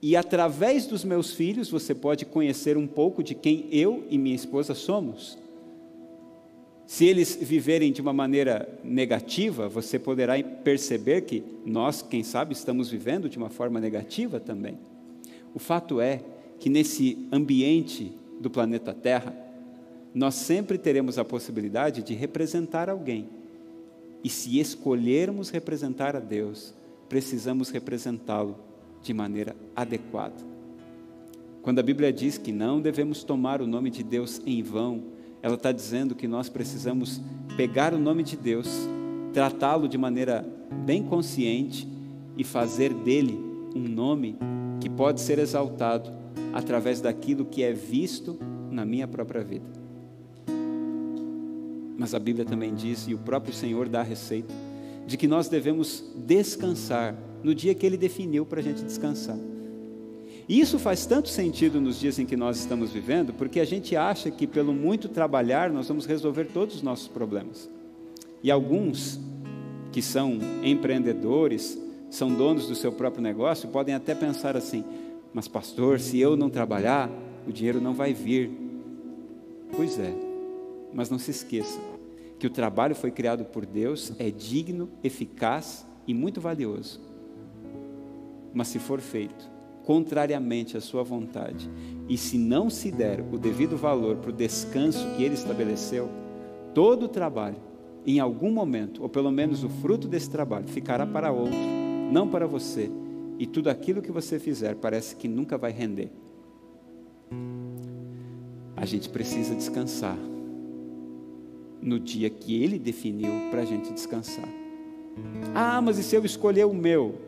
[0.00, 4.36] e através dos meus filhos você pode conhecer um pouco de quem eu e minha
[4.36, 5.36] esposa somos.
[6.88, 12.88] Se eles viverem de uma maneira negativa, você poderá perceber que nós, quem sabe, estamos
[12.88, 14.78] vivendo de uma forma negativa também.
[15.54, 16.22] O fato é
[16.58, 19.36] que nesse ambiente do planeta Terra,
[20.14, 23.28] nós sempre teremos a possibilidade de representar alguém.
[24.24, 26.72] E se escolhermos representar a Deus,
[27.06, 28.56] precisamos representá-lo
[29.02, 30.42] de maneira adequada.
[31.60, 35.54] Quando a Bíblia diz que não devemos tomar o nome de Deus em vão, ela
[35.54, 37.20] está dizendo que nós precisamos
[37.56, 38.68] pegar o nome de Deus,
[39.32, 40.44] tratá-lo de maneira
[40.84, 41.88] bem consciente
[42.36, 43.38] e fazer dele
[43.74, 44.36] um nome
[44.80, 46.10] que pode ser exaltado
[46.52, 48.38] através daquilo que é visto
[48.70, 49.66] na minha própria vida.
[51.98, 54.54] Mas a Bíblia também diz, e o próprio Senhor dá a receita,
[55.06, 59.38] de que nós devemos descansar no dia que Ele definiu para a gente descansar.
[60.48, 63.94] E isso faz tanto sentido nos dias em que nós estamos vivendo, porque a gente
[63.94, 67.68] acha que pelo muito trabalhar nós vamos resolver todos os nossos problemas.
[68.42, 69.20] E alguns
[69.92, 74.82] que são empreendedores, são donos do seu próprio negócio, podem até pensar assim:
[75.34, 77.10] mas, pastor, se eu não trabalhar,
[77.46, 78.50] o dinheiro não vai vir.
[79.76, 80.14] Pois é,
[80.94, 81.78] mas não se esqueça
[82.38, 87.00] que o trabalho foi criado por Deus, é digno, eficaz e muito valioso.
[88.54, 89.57] Mas se for feito
[89.88, 91.70] contrariamente à sua vontade,
[92.10, 96.10] e se não se der o devido valor para o descanso que ele estabeleceu,
[96.74, 97.56] todo o trabalho,
[98.06, 101.56] em algum momento, ou pelo menos o fruto desse trabalho, ficará para outro,
[102.12, 102.90] não para você,
[103.38, 106.10] e tudo aquilo que você fizer parece que nunca vai render.
[108.76, 110.18] A gente precisa descansar
[111.80, 114.48] no dia que Ele definiu para a gente descansar.
[115.54, 117.27] Ah, mas e se eu escolher o meu?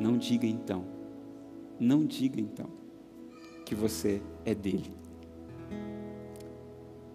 [0.00, 0.86] Não diga então,
[1.78, 2.70] não diga então
[3.66, 4.94] que você é dele.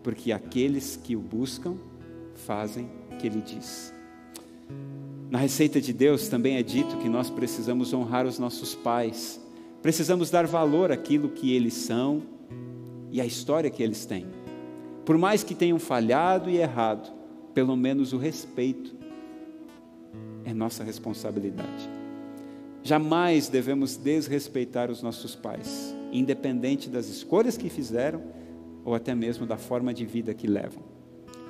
[0.04, 1.78] Porque aqueles que o buscam
[2.36, 3.92] fazem o que ele diz.
[5.32, 9.42] Na receita de Deus também é dito que nós precisamos honrar os nossos pais,
[9.82, 12.22] precisamos dar valor àquilo que eles são
[13.12, 14.28] e à história que eles têm.
[15.04, 17.12] Por mais que tenham falhado e errado,
[17.52, 18.96] pelo menos o respeito
[20.44, 21.95] é nossa responsabilidade.
[22.86, 28.22] Jamais devemos desrespeitar os nossos pais, independente das escolhas que fizeram
[28.86, 30.84] ou até mesmo da forma de vida que levam.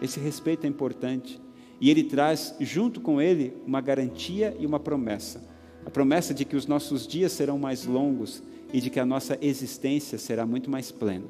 [0.02, 1.38] Esse respeito é importante
[1.82, 5.46] e ele traz junto com ele uma garantia e uma promessa.
[5.86, 9.38] A promessa de que os nossos dias serão mais longos e de que a nossa
[9.42, 11.26] existência será muito mais plena.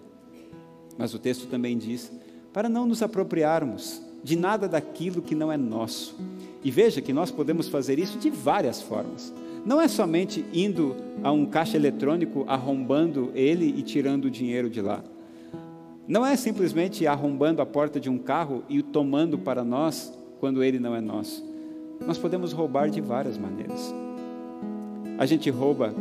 [1.00, 2.12] Mas o texto também diz
[2.54, 6.16] para não nos apropriarmos de nada daquilo que não é nosso.
[6.64, 9.34] E veja que nós podemos fazer isso de várias formas.
[9.66, 14.80] Não é somente indo a um caixa eletrônico, arrombando ele e tirando o dinheiro de
[14.80, 15.04] lá.
[16.08, 20.64] Não é simplesmente arrombando a porta de um carro e o tomando para nós quando
[20.64, 21.44] ele não é nosso.
[22.06, 23.92] Nós podemos roubar de várias maneiras.
[25.18, 25.96] A gente rouba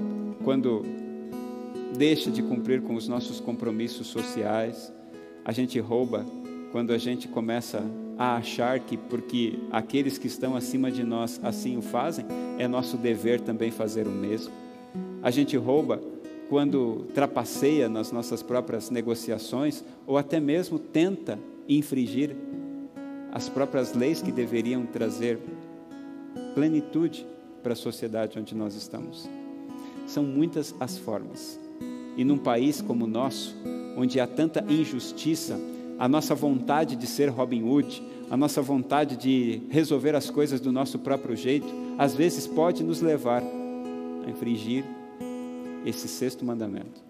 [0.44, 0.82] quando
[1.96, 4.92] deixa de cumprir com os nossos compromissos sociais.
[5.42, 6.26] A gente rouba
[6.70, 7.82] quando a gente começa
[8.18, 12.24] a achar que porque aqueles que estão acima de nós assim o fazem,
[12.58, 14.52] é nosso dever também fazer o mesmo.
[15.22, 16.00] A gente rouba
[16.48, 22.36] quando trapaceia nas nossas próprias negociações ou até mesmo tenta infringir
[23.32, 25.38] as próprias leis que deveriam trazer
[26.54, 27.26] plenitude
[27.62, 29.28] para a sociedade onde nós estamos.
[30.06, 31.58] São muitas as formas.
[32.16, 33.56] E num país como o nosso,
[33.96, 35.58] onde há tanta injustiça,
[35.98, 40.72] a nossa vontade de ser Robin Hood, a nossa vontade de resolver as coisas do
[40.72, 41.66] nosso próprio jeito,
[41.98, 44.84] às vezes pode nos levar a infringir
[45.84, 47.02] esse sexto mandamento.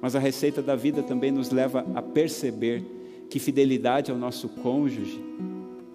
[0.00, 2.82] Mas a receita da vida também nos leva a perceber
[3.28, 5.22] que fidelidade ao nosso cônjuge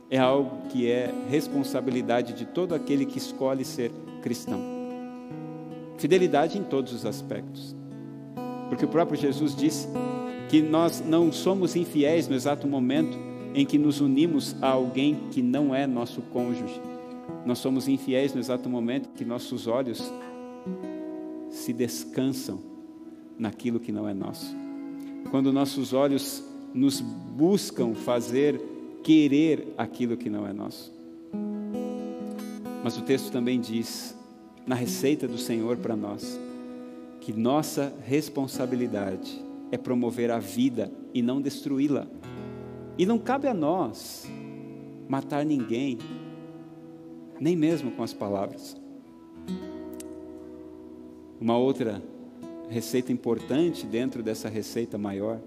[0.10, 4.62] é algo que é responsabilidade de todo aquele que escolhe ser cristão.
[5.98, 7.76] Fidelidade em todos os aspectos.
[8.70, 9.88] Porque o próprio Jesus disse
[10.50, 13.18] que nós não somos infiéis no exato momento
[13.54, 16.82] em que nos unimos a alguém que não é nosso cônjuge.
[17.46, 20.12] Nós somos infiéis no exato momento que nossos olhos
[21.50, 22.60] se descansam
[23.38, 24.56] naquilo que não é nosso.
[25.32, 26.44] Quando nossos olhos
[26.74, 28.62] nos buscam fazer
[29.04, 30.94] querer aquilo que não é nosso.
[32.84, 34.16] Mas o texto também diz,
[34.68, 36.40] na receita do Senhor para nós,
[37.22, 39.45] que nossa responsabilidade
[39.76, 42.08] é promover a vida e não destruí-la.
[42.98, 44.26] E não cabe a nós
[45.08, 46.00] matar ninguém,
[47.40, 48.76] nem mesmo com as palavras.
[51.40, 52.02] Uma outra
[52.70, 55.40] receita importante dentro dessa receita maior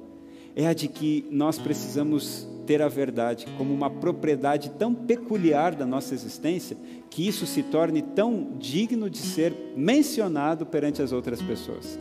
[0.55, 5.87] é a de que nós precisamos ter a verdade como uma propriedade tão peculiar da
[5.87, 6.77] nossa existência
[7.09, 11.99] que isso se torne tão digno de ser mencionado perante as outras pessoas.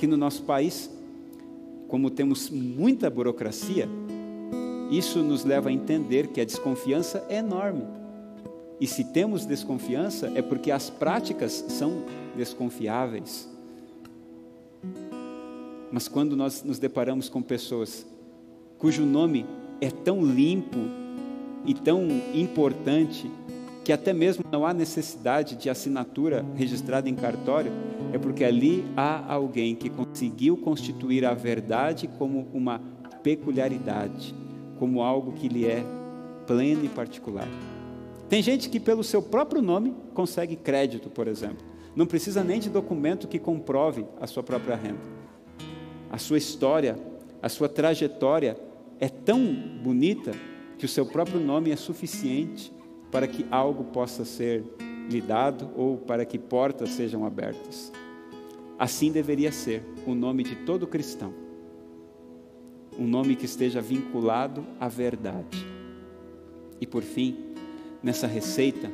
[0.00, 0.90] Aqui no nosso país,
[1.86, 3.86] como temos muita burocracia,
[4.90, 7.82] isso nos leva a entender que a desconfiança é enorme.
[8.80, 12.02] E se temos desconfiança, é porque as práticas são
[12.34, 13.46] desconfiáveis.
[15.92, 18.06] Mas quando nós nos deparamos com pessoas
[18.78, 19.44] cujo nome
[19.82, 20.78] é tão limpo
[21.66, 23.30] e tão importante
[23.84, 27.70] que até mesmo não há necessidade de assinatura registrada em cartório,
[28.12, 32.80] é porque ali há alguém que conseguiu constituir a verdade como uma
[33.22, 34.34] peculiaridade,
[34.78, 35.84] como algo que lhe é
[36.46, 37.48] pleno e particular.
[38.28, 41.64] Tem gente que, pelo seu próprio nome, consegue crédito, por exemplo.
[41.94, 45.00] Não precisa nem de documento que comprove a sua própria renda.
[46.10, 46.96] A sua história,
[47.42, 48.56] a sua trajetória
[49.00, 49.44] é tão
[49.82, 50.32] bonita
[50.78, 52.72] que o seu próprio nome é suficiente
[53.10, 54.64] para que algo possa ser
[55.08, 57.92] lhe dado ou para que portas sejam abertas.
[58.78, 61.32] Assim deveria ser o nome de todo cristão.
[62.98, 65.66] Um nome que esteja vinculado à verdade.
[66.80, 67.36] E por fim,
[68.02, 68.90] nessa receita,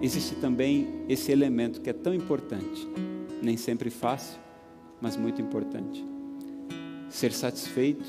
[0.00, 2.88] existe também esse elemento que é tão importante,
[3.42, 4.40] nem sempre fácil,
[5.00, 6.04] mas muito importante.
[7.08, 8.06] Ser satisfeito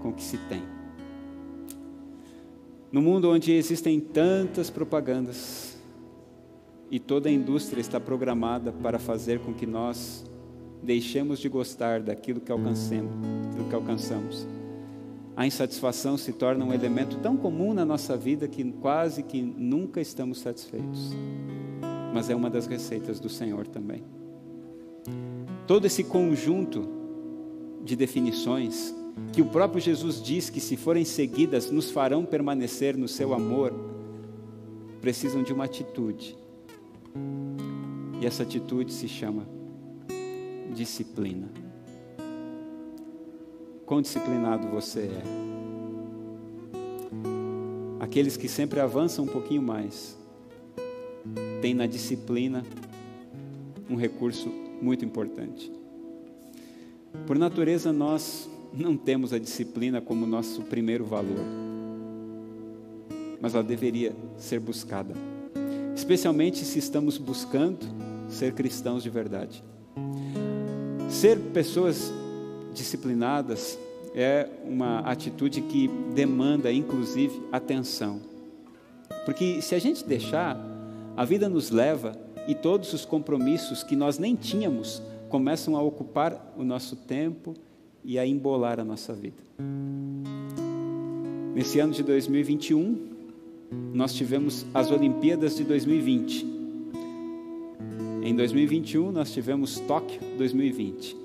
[0.00, 0.62] com o que se tem.
[2.90, 5.78] No mundo onde existem tantas propagandas
[6.92, 10.30] e toda a indústria está programada para fazer com que nós
[10.82, 13.10] deixemos de gostar daquilo que alcancemos,
[13.56, 14.46] do que alcançamos.
[15.34, 20.02] A insatisfação se torna um elemento tão comum na nossa vida que quase que nunca
[20.02, 21.12] estamos satisfeitos.
[22.12, 24.04] Mas é uma das receitas do Senhor também.
[25.66, 26.86] Todo esse conjunto
[27.82, 28.94] de definições
[29.32, 33.72] que o próprio Jesus diz que, se forem seguidas, nos farão permanecer no seu amor,
[35.00, 36.41] precisam de uma atitude.
[38.20, 39.46] E essa atitude se chama
[40.74, 41.48] disciplina.
[43.84, 45.22] Quão disciplinado você é?
[48.00, 50.16] Aqueles que sempre avançam um pouquinho mais,
[51.60, 52.64] têm na disciplina
[53.88, 54.48] um recurso
[54.80, 55.70] muito importante.
[57.26, 61.44] Por natureza, nós não temos a disciplina como nosso primeiro valor,
[63.40, 65.14] mas ela deveria ser buscada,
[65.94, 67.86] especialmente se estamos buscando
[68.28, 69.62] ser cristãos de verdade.
[71.08, 72.12] Ser pessoas
[72.72, 73.78] disciplinadas
[74.14, 78.20] é uma atitude que demanda, inclusive, atenção.
[79.24, 80.56] Porque se a gente deixar,
[81.16, 82.16] a vida nos leva
[82.48, 87.54] e todos os compromissos que nós nem tínhamos começam a ocupar o nosso tempo
[88.04, 89.42] e a embolar a nossa vida.
[91.54, 93.11] Nesse ano de 2021,
[93.92, 96.46] nós tivemos as Olimpíadas de 2020.
[98.22, 101.16] Em 2021, nós tivemos Tóquio 2020.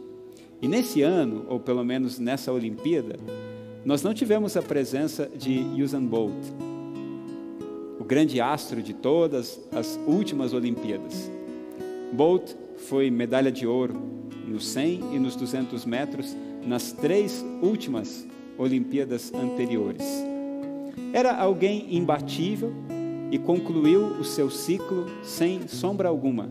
[0.61, 3.17] E nesse ano, ou pelo menos nessa Olimpíada,
[3.85, 6.33] nós não tivemos a presença de Usain Bolt,
[7.99, 11.31] o grande astro de todas as últimas Olimpíadas.
[12.11, 13.95] Bolt foi medalha de ouro
[14.47, 16.35] nos 100 e nos 200 metros
[16.65, 18.25] nas três últimas
[18.57, 20.26] Olimpíadas anteriores.
[21.13, 22.73] Era alguém imbatível
[23.31, 26.49] e concluiu o seu ciclo sem sombra alguma.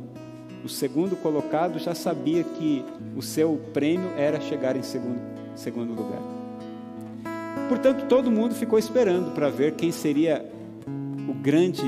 [0.64, 2.84] O segundo colocado já sabia que
[3.16, 5.20] o seu prêmio era chegar em segundo,
[5.54, 6.20] segundo lugar.
[7.68, 10.44] Portanto, todo mundo ficou esperando para ver quem seria
[11.28, 11.82] o grande,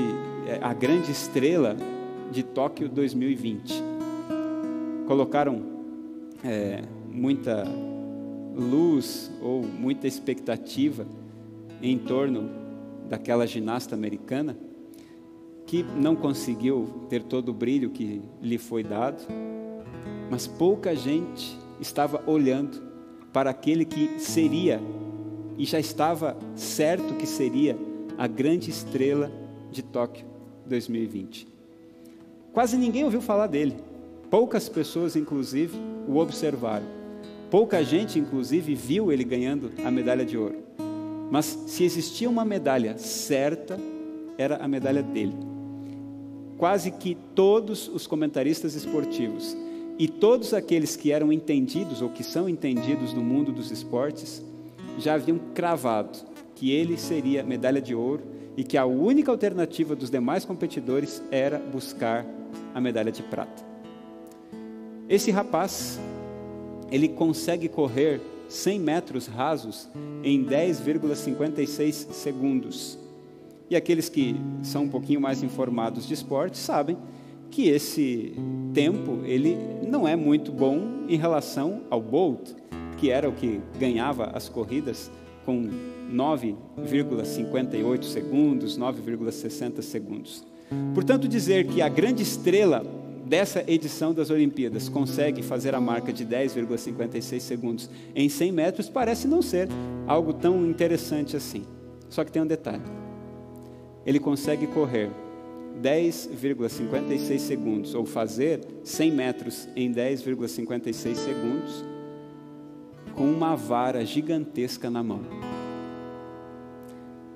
[0.47, 1.75] eh, a grande estrela
[2.31, 3.83] de Tóquio 2020.
[5.07, 5.61] Colocaram
[6.43, 7.65] é, muita
[8.55, 11.05] luz ou muita expectativa
[11.81, 12.49] em torno
[13.07, 14.57] daquela ginasta americana
[15.65, 19.23] que não conseguiu ter todo o brilho que lhe foi dado,
[20.29, 22.81] mas pouca gente estava olhando
[23.31, 24.81] para aquele que seria
[25.57, 27.77] e já estava certo que seria
[28.17, 29.31] a grande estrela
[29.71, 30.25] de Tóquio
[30.65, 31.47] 2020.
[32.51, 33.75] Quase ninguém ouviu falar dele.
[34.29, 35.77] Poucas pessoas, inclusive,
[36.07, 36.85] o observaram.
[37.51, 40.68] Pouca gente, inclusive, viu ele ganhando a medalha de ouro.
[41.29, 43.79] Mas se existia uma medalha certa,
[44.37, 45.35] era a medalha dele.
[46.57, 49.55] Quase que todos os comentaristas esportivos
[49.97, 54.43] e todos aqueles que eram entendidos ou que são entendidos no mundo dos esportes
[54.97, 56.17] já haviam cravado
[56.55, 58.23] que ele seria medalha de ouro
[58.57, 62.25] e que a única alternativa dos demais competidores era buscar
[62.73, 63.63] a medalha de prata.
[65.07, 65.99] Esse rapaz
[66.91, 68.19] ele consegue correr
[68.49, 69.87] 100 metros rasos
[70.23, 72.99] em 10,56 segundos.
[73.69, 76.97] E aqueles que são um pouquinho mais informados de esporte sabem
[77.51, 78.33] que esse
[78.73, 79.55] tempo ele
[79.87, 82.49] não é muito bom em relação ao Bolt,
[82.97, 85.11] que era o que ganhava as corridas
[85.45, 85.69] com
[86.11, 90.45] 9,58 segundos, 9,60 segundos.
[90.93, 92.83] Portanto, dizer que a grande estrela
[93.29, 99.27] dessa edição das Olimpíadas consegue fazer a marca de 10,56 segundos em 100 metros parece
[99.27, 99.69] não ser
[100.07, 101.63] algo tão interessante assim.
[102.09, 102.81] Só que tem um detalhe:
[104.03, 105.11] ele consegue correr
[105.79, 111.85] 10,56 segundos, ou fazer 100 metros em 10,56 segundos,
[113.15, 115.21] com uma vara gigantesca na mão.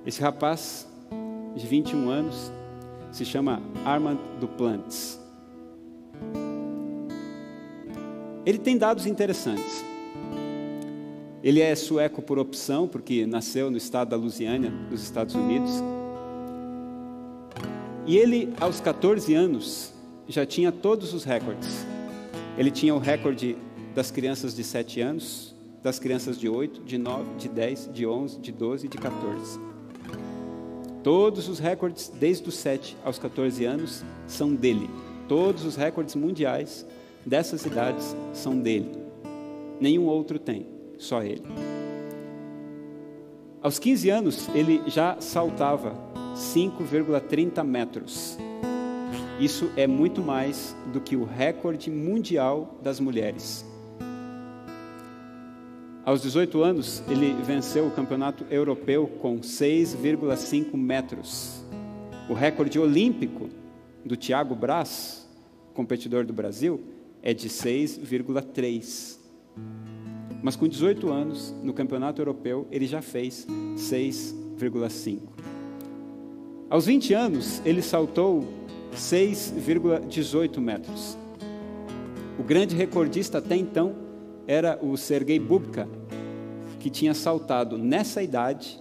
[0.06, 0.88] Esse rapaz,
[1.56, 2.52] de 21 anos,
[3.12, 5.23] se chama Armand Duplantis.
[8.46, 9.84] Ele tem dados interessantes.
[11.42, 15.72] Ele é sueco por opção, porque nasceu no estado da Louisiana, nos Estados Unidos.
[18.06, 19.94] E ele, aos 14 anos,
[20.28, 21.86] já tinha todos os recordes.
[22.58, 23.58] Ele tinha o recorde
[23.96, 28.40] das crianças de 7 anos, das crianças de 8, de 9, de 10, de 11,
[28.40, 29.60] de 12 e de 14.
[31.04, 34.90] Todos os recordes, desde os 7 aos 14 anos, são dele.
[35.28, 36.86] Todos os recordes mundiais
[37.26, 38.92] dessas idades são dele.
[39.80, 40.66] Nenhum outro tem,
[40.98, 41.44] só ele.
[43.62, 45.96] Aos 15 anos, ele já saltava
[46.36, 48.38] 5,30 metros.
[49.40, 53.66] Isso é muito mais do que o recorde mundial das mulheres.
[56.06, 61.64] Aos 18 anos, ele venceu o campeonato europeu com 6,5 metros.
[62.30, 63.48] O recorde olímpico
[64.06, 65.28] do Thiago Braz,
[65.74, 66.82] competidor do Brasil,
[67.22, 69.18] é de 6,3.
[70.42, 75.20] Mas com 18 anos, no campeonato europeu, ele já fez 6,5.
[76.70, 78.44] Aos 20 anos, ele saltou
[78.94, 81.18] 6,18 metros.
[82.38, 83.96] O grande recordista até então
[84.48, 85.88] era o Sergei Bubka,
[86.80, 88.80] que tinha saltado nessa idade,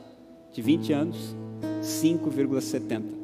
[0.53, 1.37] de 20 anos,
[1.81, 3.22] 5,70.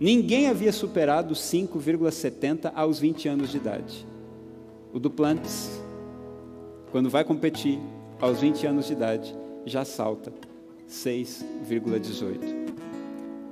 [0.00, 4.06] Ninguém havia superado 5,70 aos 20 anos de idade.
[4.92, 5.82] O Duplantis,
[6.92, 7.80] quando vai competir
[8.20, 9.36] aos 20 anos de idade,
[9.66, 10.32] já salta
[10.88, 12.38] 6,18.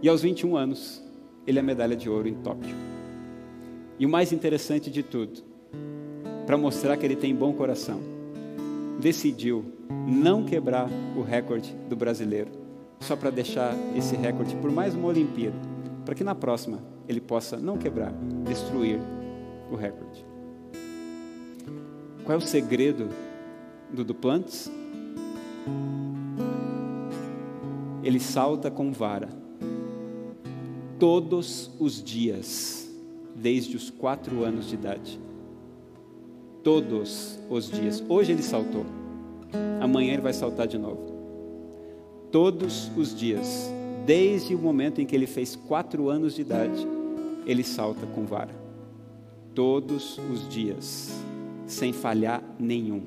[0.01, 1.03] E aos 21 anos,
[1.49, 2.77] ele é medalha de ouro em Tóquio.
[3.99, 5.43] E o mais interessante de tudo,
[6.47, 8.01] para mostrar que ele tem bom coração,
[9.01, 9.65] decidiu
[10.07, 12.53] não quebrar o recorde do brasileiro,
[13.01, 15.76] só para deixar esse recorde por mais uma Olimpíada
[16.07, 16.79] para que na próxima
[17.09, 19.01] ele possa não quebrar, destruir
[19.71, 20.25] o recorde.
[22.25, 23.09] Qual é o segredo
[23.93, 24.71] do Duplantis?
[28.05, 29.29] Ele salta com vara
[30.97, 32.89] todos os dias,
[33.35, 35.21] desde os quatro anos de idade.
[36.63, 38.03] Todos os dias.
[38.09, 38.87] Hoje ele saltou,
[39.81, 41.17] amanhã ele vai saltar de novo.
[42.31, 43.75] Todos os dias
[44.07, 46.87] Desde o momento em que ele fez quatro anos de idade,
[47.45, 48.55] ele salta com vara.
[49.53, 51.11] Todos os dias,
[51.67, 53.03] sem falhar nenhum.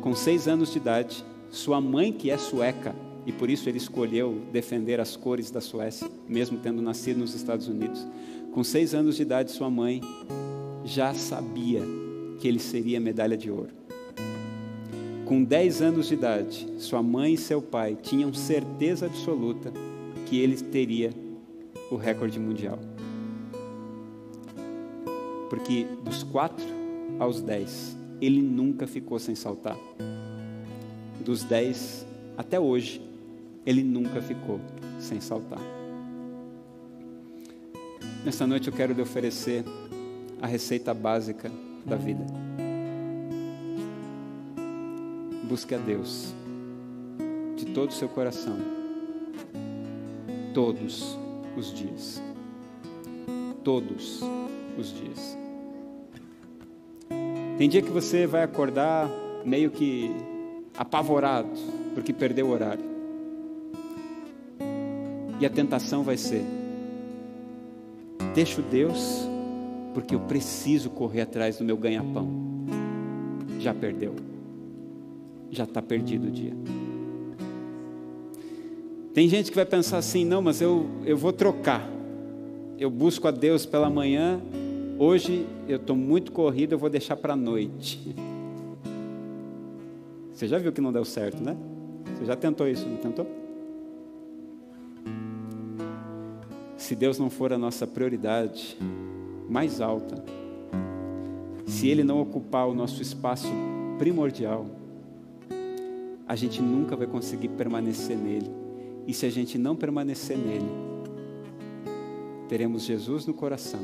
[0.00, 2.94] Com seis anos de idade, sua mãe, que é sueca,
[3.26, 7.66] e por isso ele escolheu defender as cores da Suécia, mesmo tendo nascido nos Estados
[7.66, 8.06] Unidos.
[8.52, 10.00] Com seis anos de idade, sua mãe
[10.84, 11.82] já sabia
[12.38, 13.83] que ele seria medalha de ouro.
[15.26, 19.72] Com 10 anos de idade, sua mãe e seu pai tinham certeza absoluta
[20.26, 21.10] que ele teria
[21.90, 22.78] o recorde mundial.
[25.48, 26.62] Porque dos 4
[27.18, 29.78] aos 10, ele nunca ficou sem saltar.
[31.24, 32.06] Dos 10
[32.36, 33.00] até hoje,
[33.64, 34.60] ele nunca ficou
[34.98, 35.60] sem saltar.
[38.24, 39.64] Nesta noite eu quero lhe oferecer
[40.42, 41.50] a receita básica
[41.86, 42.24] da vida.
[45.48, 46.34] Busque a Deus
[47.56, 48.56] de todo o seu coração,
[50.52, 51.18] todos
[51.56, 52.22] os dias.
[53.62, 54.20] Todos
[54.78, 55.38] os dias.
[57.56, 59.08] Tem dia que você vai acordar
[59.44, 60.10] meio que
[60.76, 61.48] apavorado,
[61.94, 62.84] porque perdeu o horário.
[65.40, 66.44] E a tentação vai ser:
[68.34, 69.28] deixo Deus,
[69.92, 72.28] porque eu preciso correr atrás do meu ganha-pão.
[73.60, 74.14] Já perdeu
[75.54, 76.52] já está perdido o dia.
[79.14, 81.88] Tem gente que vai pensar assim: não, mas eu, eu vou trocar.
[82.76, 84.42] Eu busco a Deus pela manhã,
[84.98, 88.14] hoje eu estou muito corrido, eu vou deixar para a noite.
[90.34, 91.56] Você já viu que não deu certo, né?
[92.16, 93.24] Você já tentou isso, não tentou?
[96.76, 98.76] Se Deus não for a nossa prioridade
[99.48, 100.22] mais alta,
[101.64, 103.48] se Ele não ocupar o nosso espaço
[103.96, 104.66] primordial,
[106.26, 108.50] a gente nunca vai conseguir permanecer nele.
[109.06, 110.70] E se a gente não permanecer nele,
[112.48, 113.80] teremos Jesus no coração,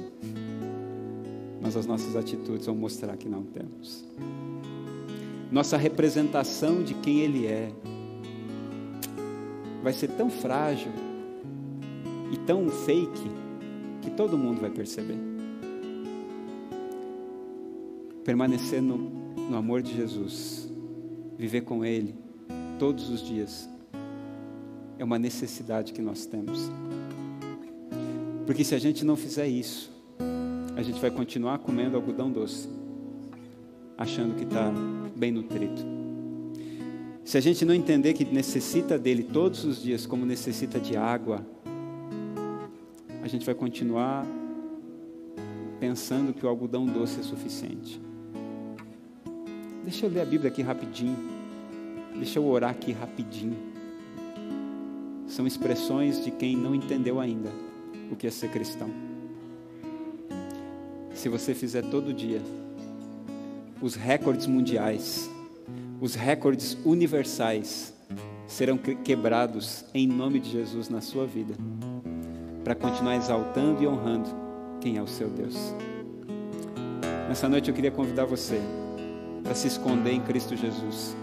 [1.60, 4.04] mas as nossas atitudes vão mostrar que não temos.
[5.50, 7.70] Nossa representação de quem Ele é
[9.82, 10.92] vai ser tão frágil
[12.32, 13.30] e tão fake
[14.00, 15.18] que todo mundo vai perceber.
[18.24, 20.70] Permanecer no, no amor de Jesus,
[21.36, 22.14] viver com Ele
[22.80, 23.68] todos os dias,
[24.98, 26.70] é uma necessidade que nós temos.
[28.46, 29.92] Porque se a gente não fizer isso,
[30.74, 32.70] a gente vai continuar comendo algodão doce,
[33.98, 34.72] achando que está
[35.14, 35.82] bem nutrido.
[37.22, 41.46] Se a gente não entender que necessita dele todos os dias, como necessita de água,
[43.22, 44.26] a gente vai continuar
[45.78, 48.00] pensando que o algodão doce é suficiente.
[49.84, 51.39] Deixa eu ler a Bíblia aqui rapidinho.
[52.14, 53.56] Deixa eu orar aqui rapidinho.
[55.26, 57.50] São expressões de quem não entendeu ainda
[58.10, 58.90] o que é ser cristão.
[61.14, 62.40] Se você fizer todo dia
[63.80, 65.30] os recordes mundiais,
[66.00, 67.94] os recordes universais
[68.46, 71.54] serão quebrados em nome de Jesus na sua vida,
[72.64, 74.28] para continuar exaltando e honrando
[74.80, 75.74] quem é o seu Deus.
[77.28, 78.60] Nessa noite eu queria convidar você
[79.42, 81.16] para se esconder em Cristo Jesus,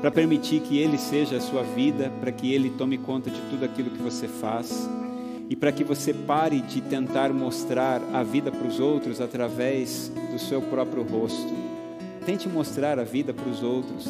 [0.00, 3.64] para permitir que Ele seja a sua vida, para que Ele tome conta de tudo
[3.64, 4.88] aquilo que você faz
[5.50, 10.38] e para que você pare de tentar mostrar a vida para os outros através do
[10.38, 11.52] seu próprio rosto.
[12.24, 14.06] Tente mostrar a vida para os outros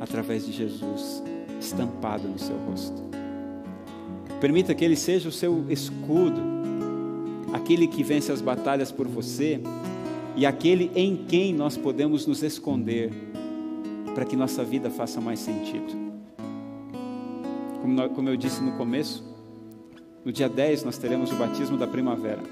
[0.00, 1.22] através de Jesus
[1.60, 3.00] estampado no seu rosto.
[4.40, 6.42] Permita que Ele seja o seu escudo,
[7.52, 9.60] aquele que vence as batalhas por você
[10.34, 13.31] e aquele em quem nós podemos nos esconder
[14.14, 16.12] para que nossa vida faça mais sentido.
[18.14, 19.24] Como, eu disse no começo,
[20.24, 22.42] no dia 10 nós teremos o batismo da primavera.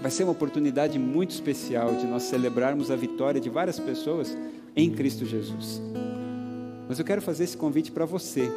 [0.00, 4.36] Vai ser uma oportunidade muito especial de nós celebrarmos a vitória de várias pessoas
[4.76, 5.80] em Cristo Jesus.
[6.88, 8.50] Mas eu quero fazer esse convite para você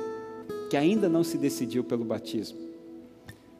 [0.70, 2.60] que ainda não se decidiu pelo batismo.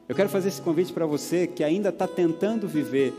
[0.08, 3.12] Eu quero fazer esse convite para você que ainda está tentando viver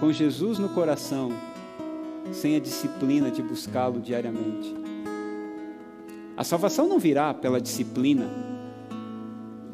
[0.00, 1.30] com Jesus no coração,
[2.32, 4.74] sem a disciplina de buscá-lo diariamente.
[6.36, 8.54] A salvação não virá pela disciplina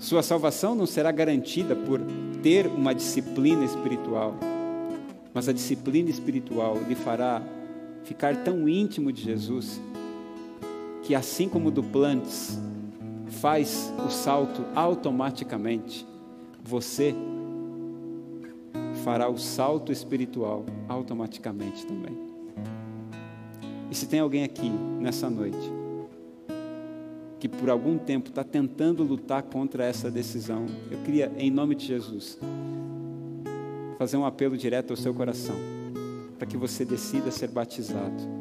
[0.01, 2.01] sua salvação não será garantida por
[2.42, 4.34] ter uma disciplina espiritual,
[5.34, 7.42] mas a disciplina espiritual lhe fará
[8.03, 9.78] ficar tão íntimo de Jesus
[11.03, 12.59] que, assim como Duplantes
[13.26, 16.07] faz o salto automaticamente,
[16.64, 17.14] você
[19.05, 22.30] fará o salto espiritual automaticamente também.
[23.91, 24.70] E se tem alguém aqui
[25.01, 25.80] nessa noite
[27.41, 31.86] que por algum tempo está tentando lutar contra essa decisão, eu queria, em nome de
[31.86, 32.38] Jesus,
[33.99, 35.57] fazer um apelo direto ao seu coração,
[36.38, 38.41] para que você decida ser batizado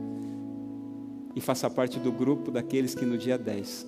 [1.34, 3.88] e faça parte do grupo daqueles que no dia 10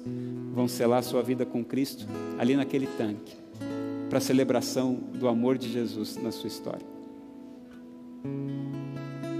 [0.54, 2.08] vão selar sua vida com Cristo
[2.40, 3.36] ali naquele tanque,
[4.10, 6.86] para a celebração do amor de Jesus na sua história.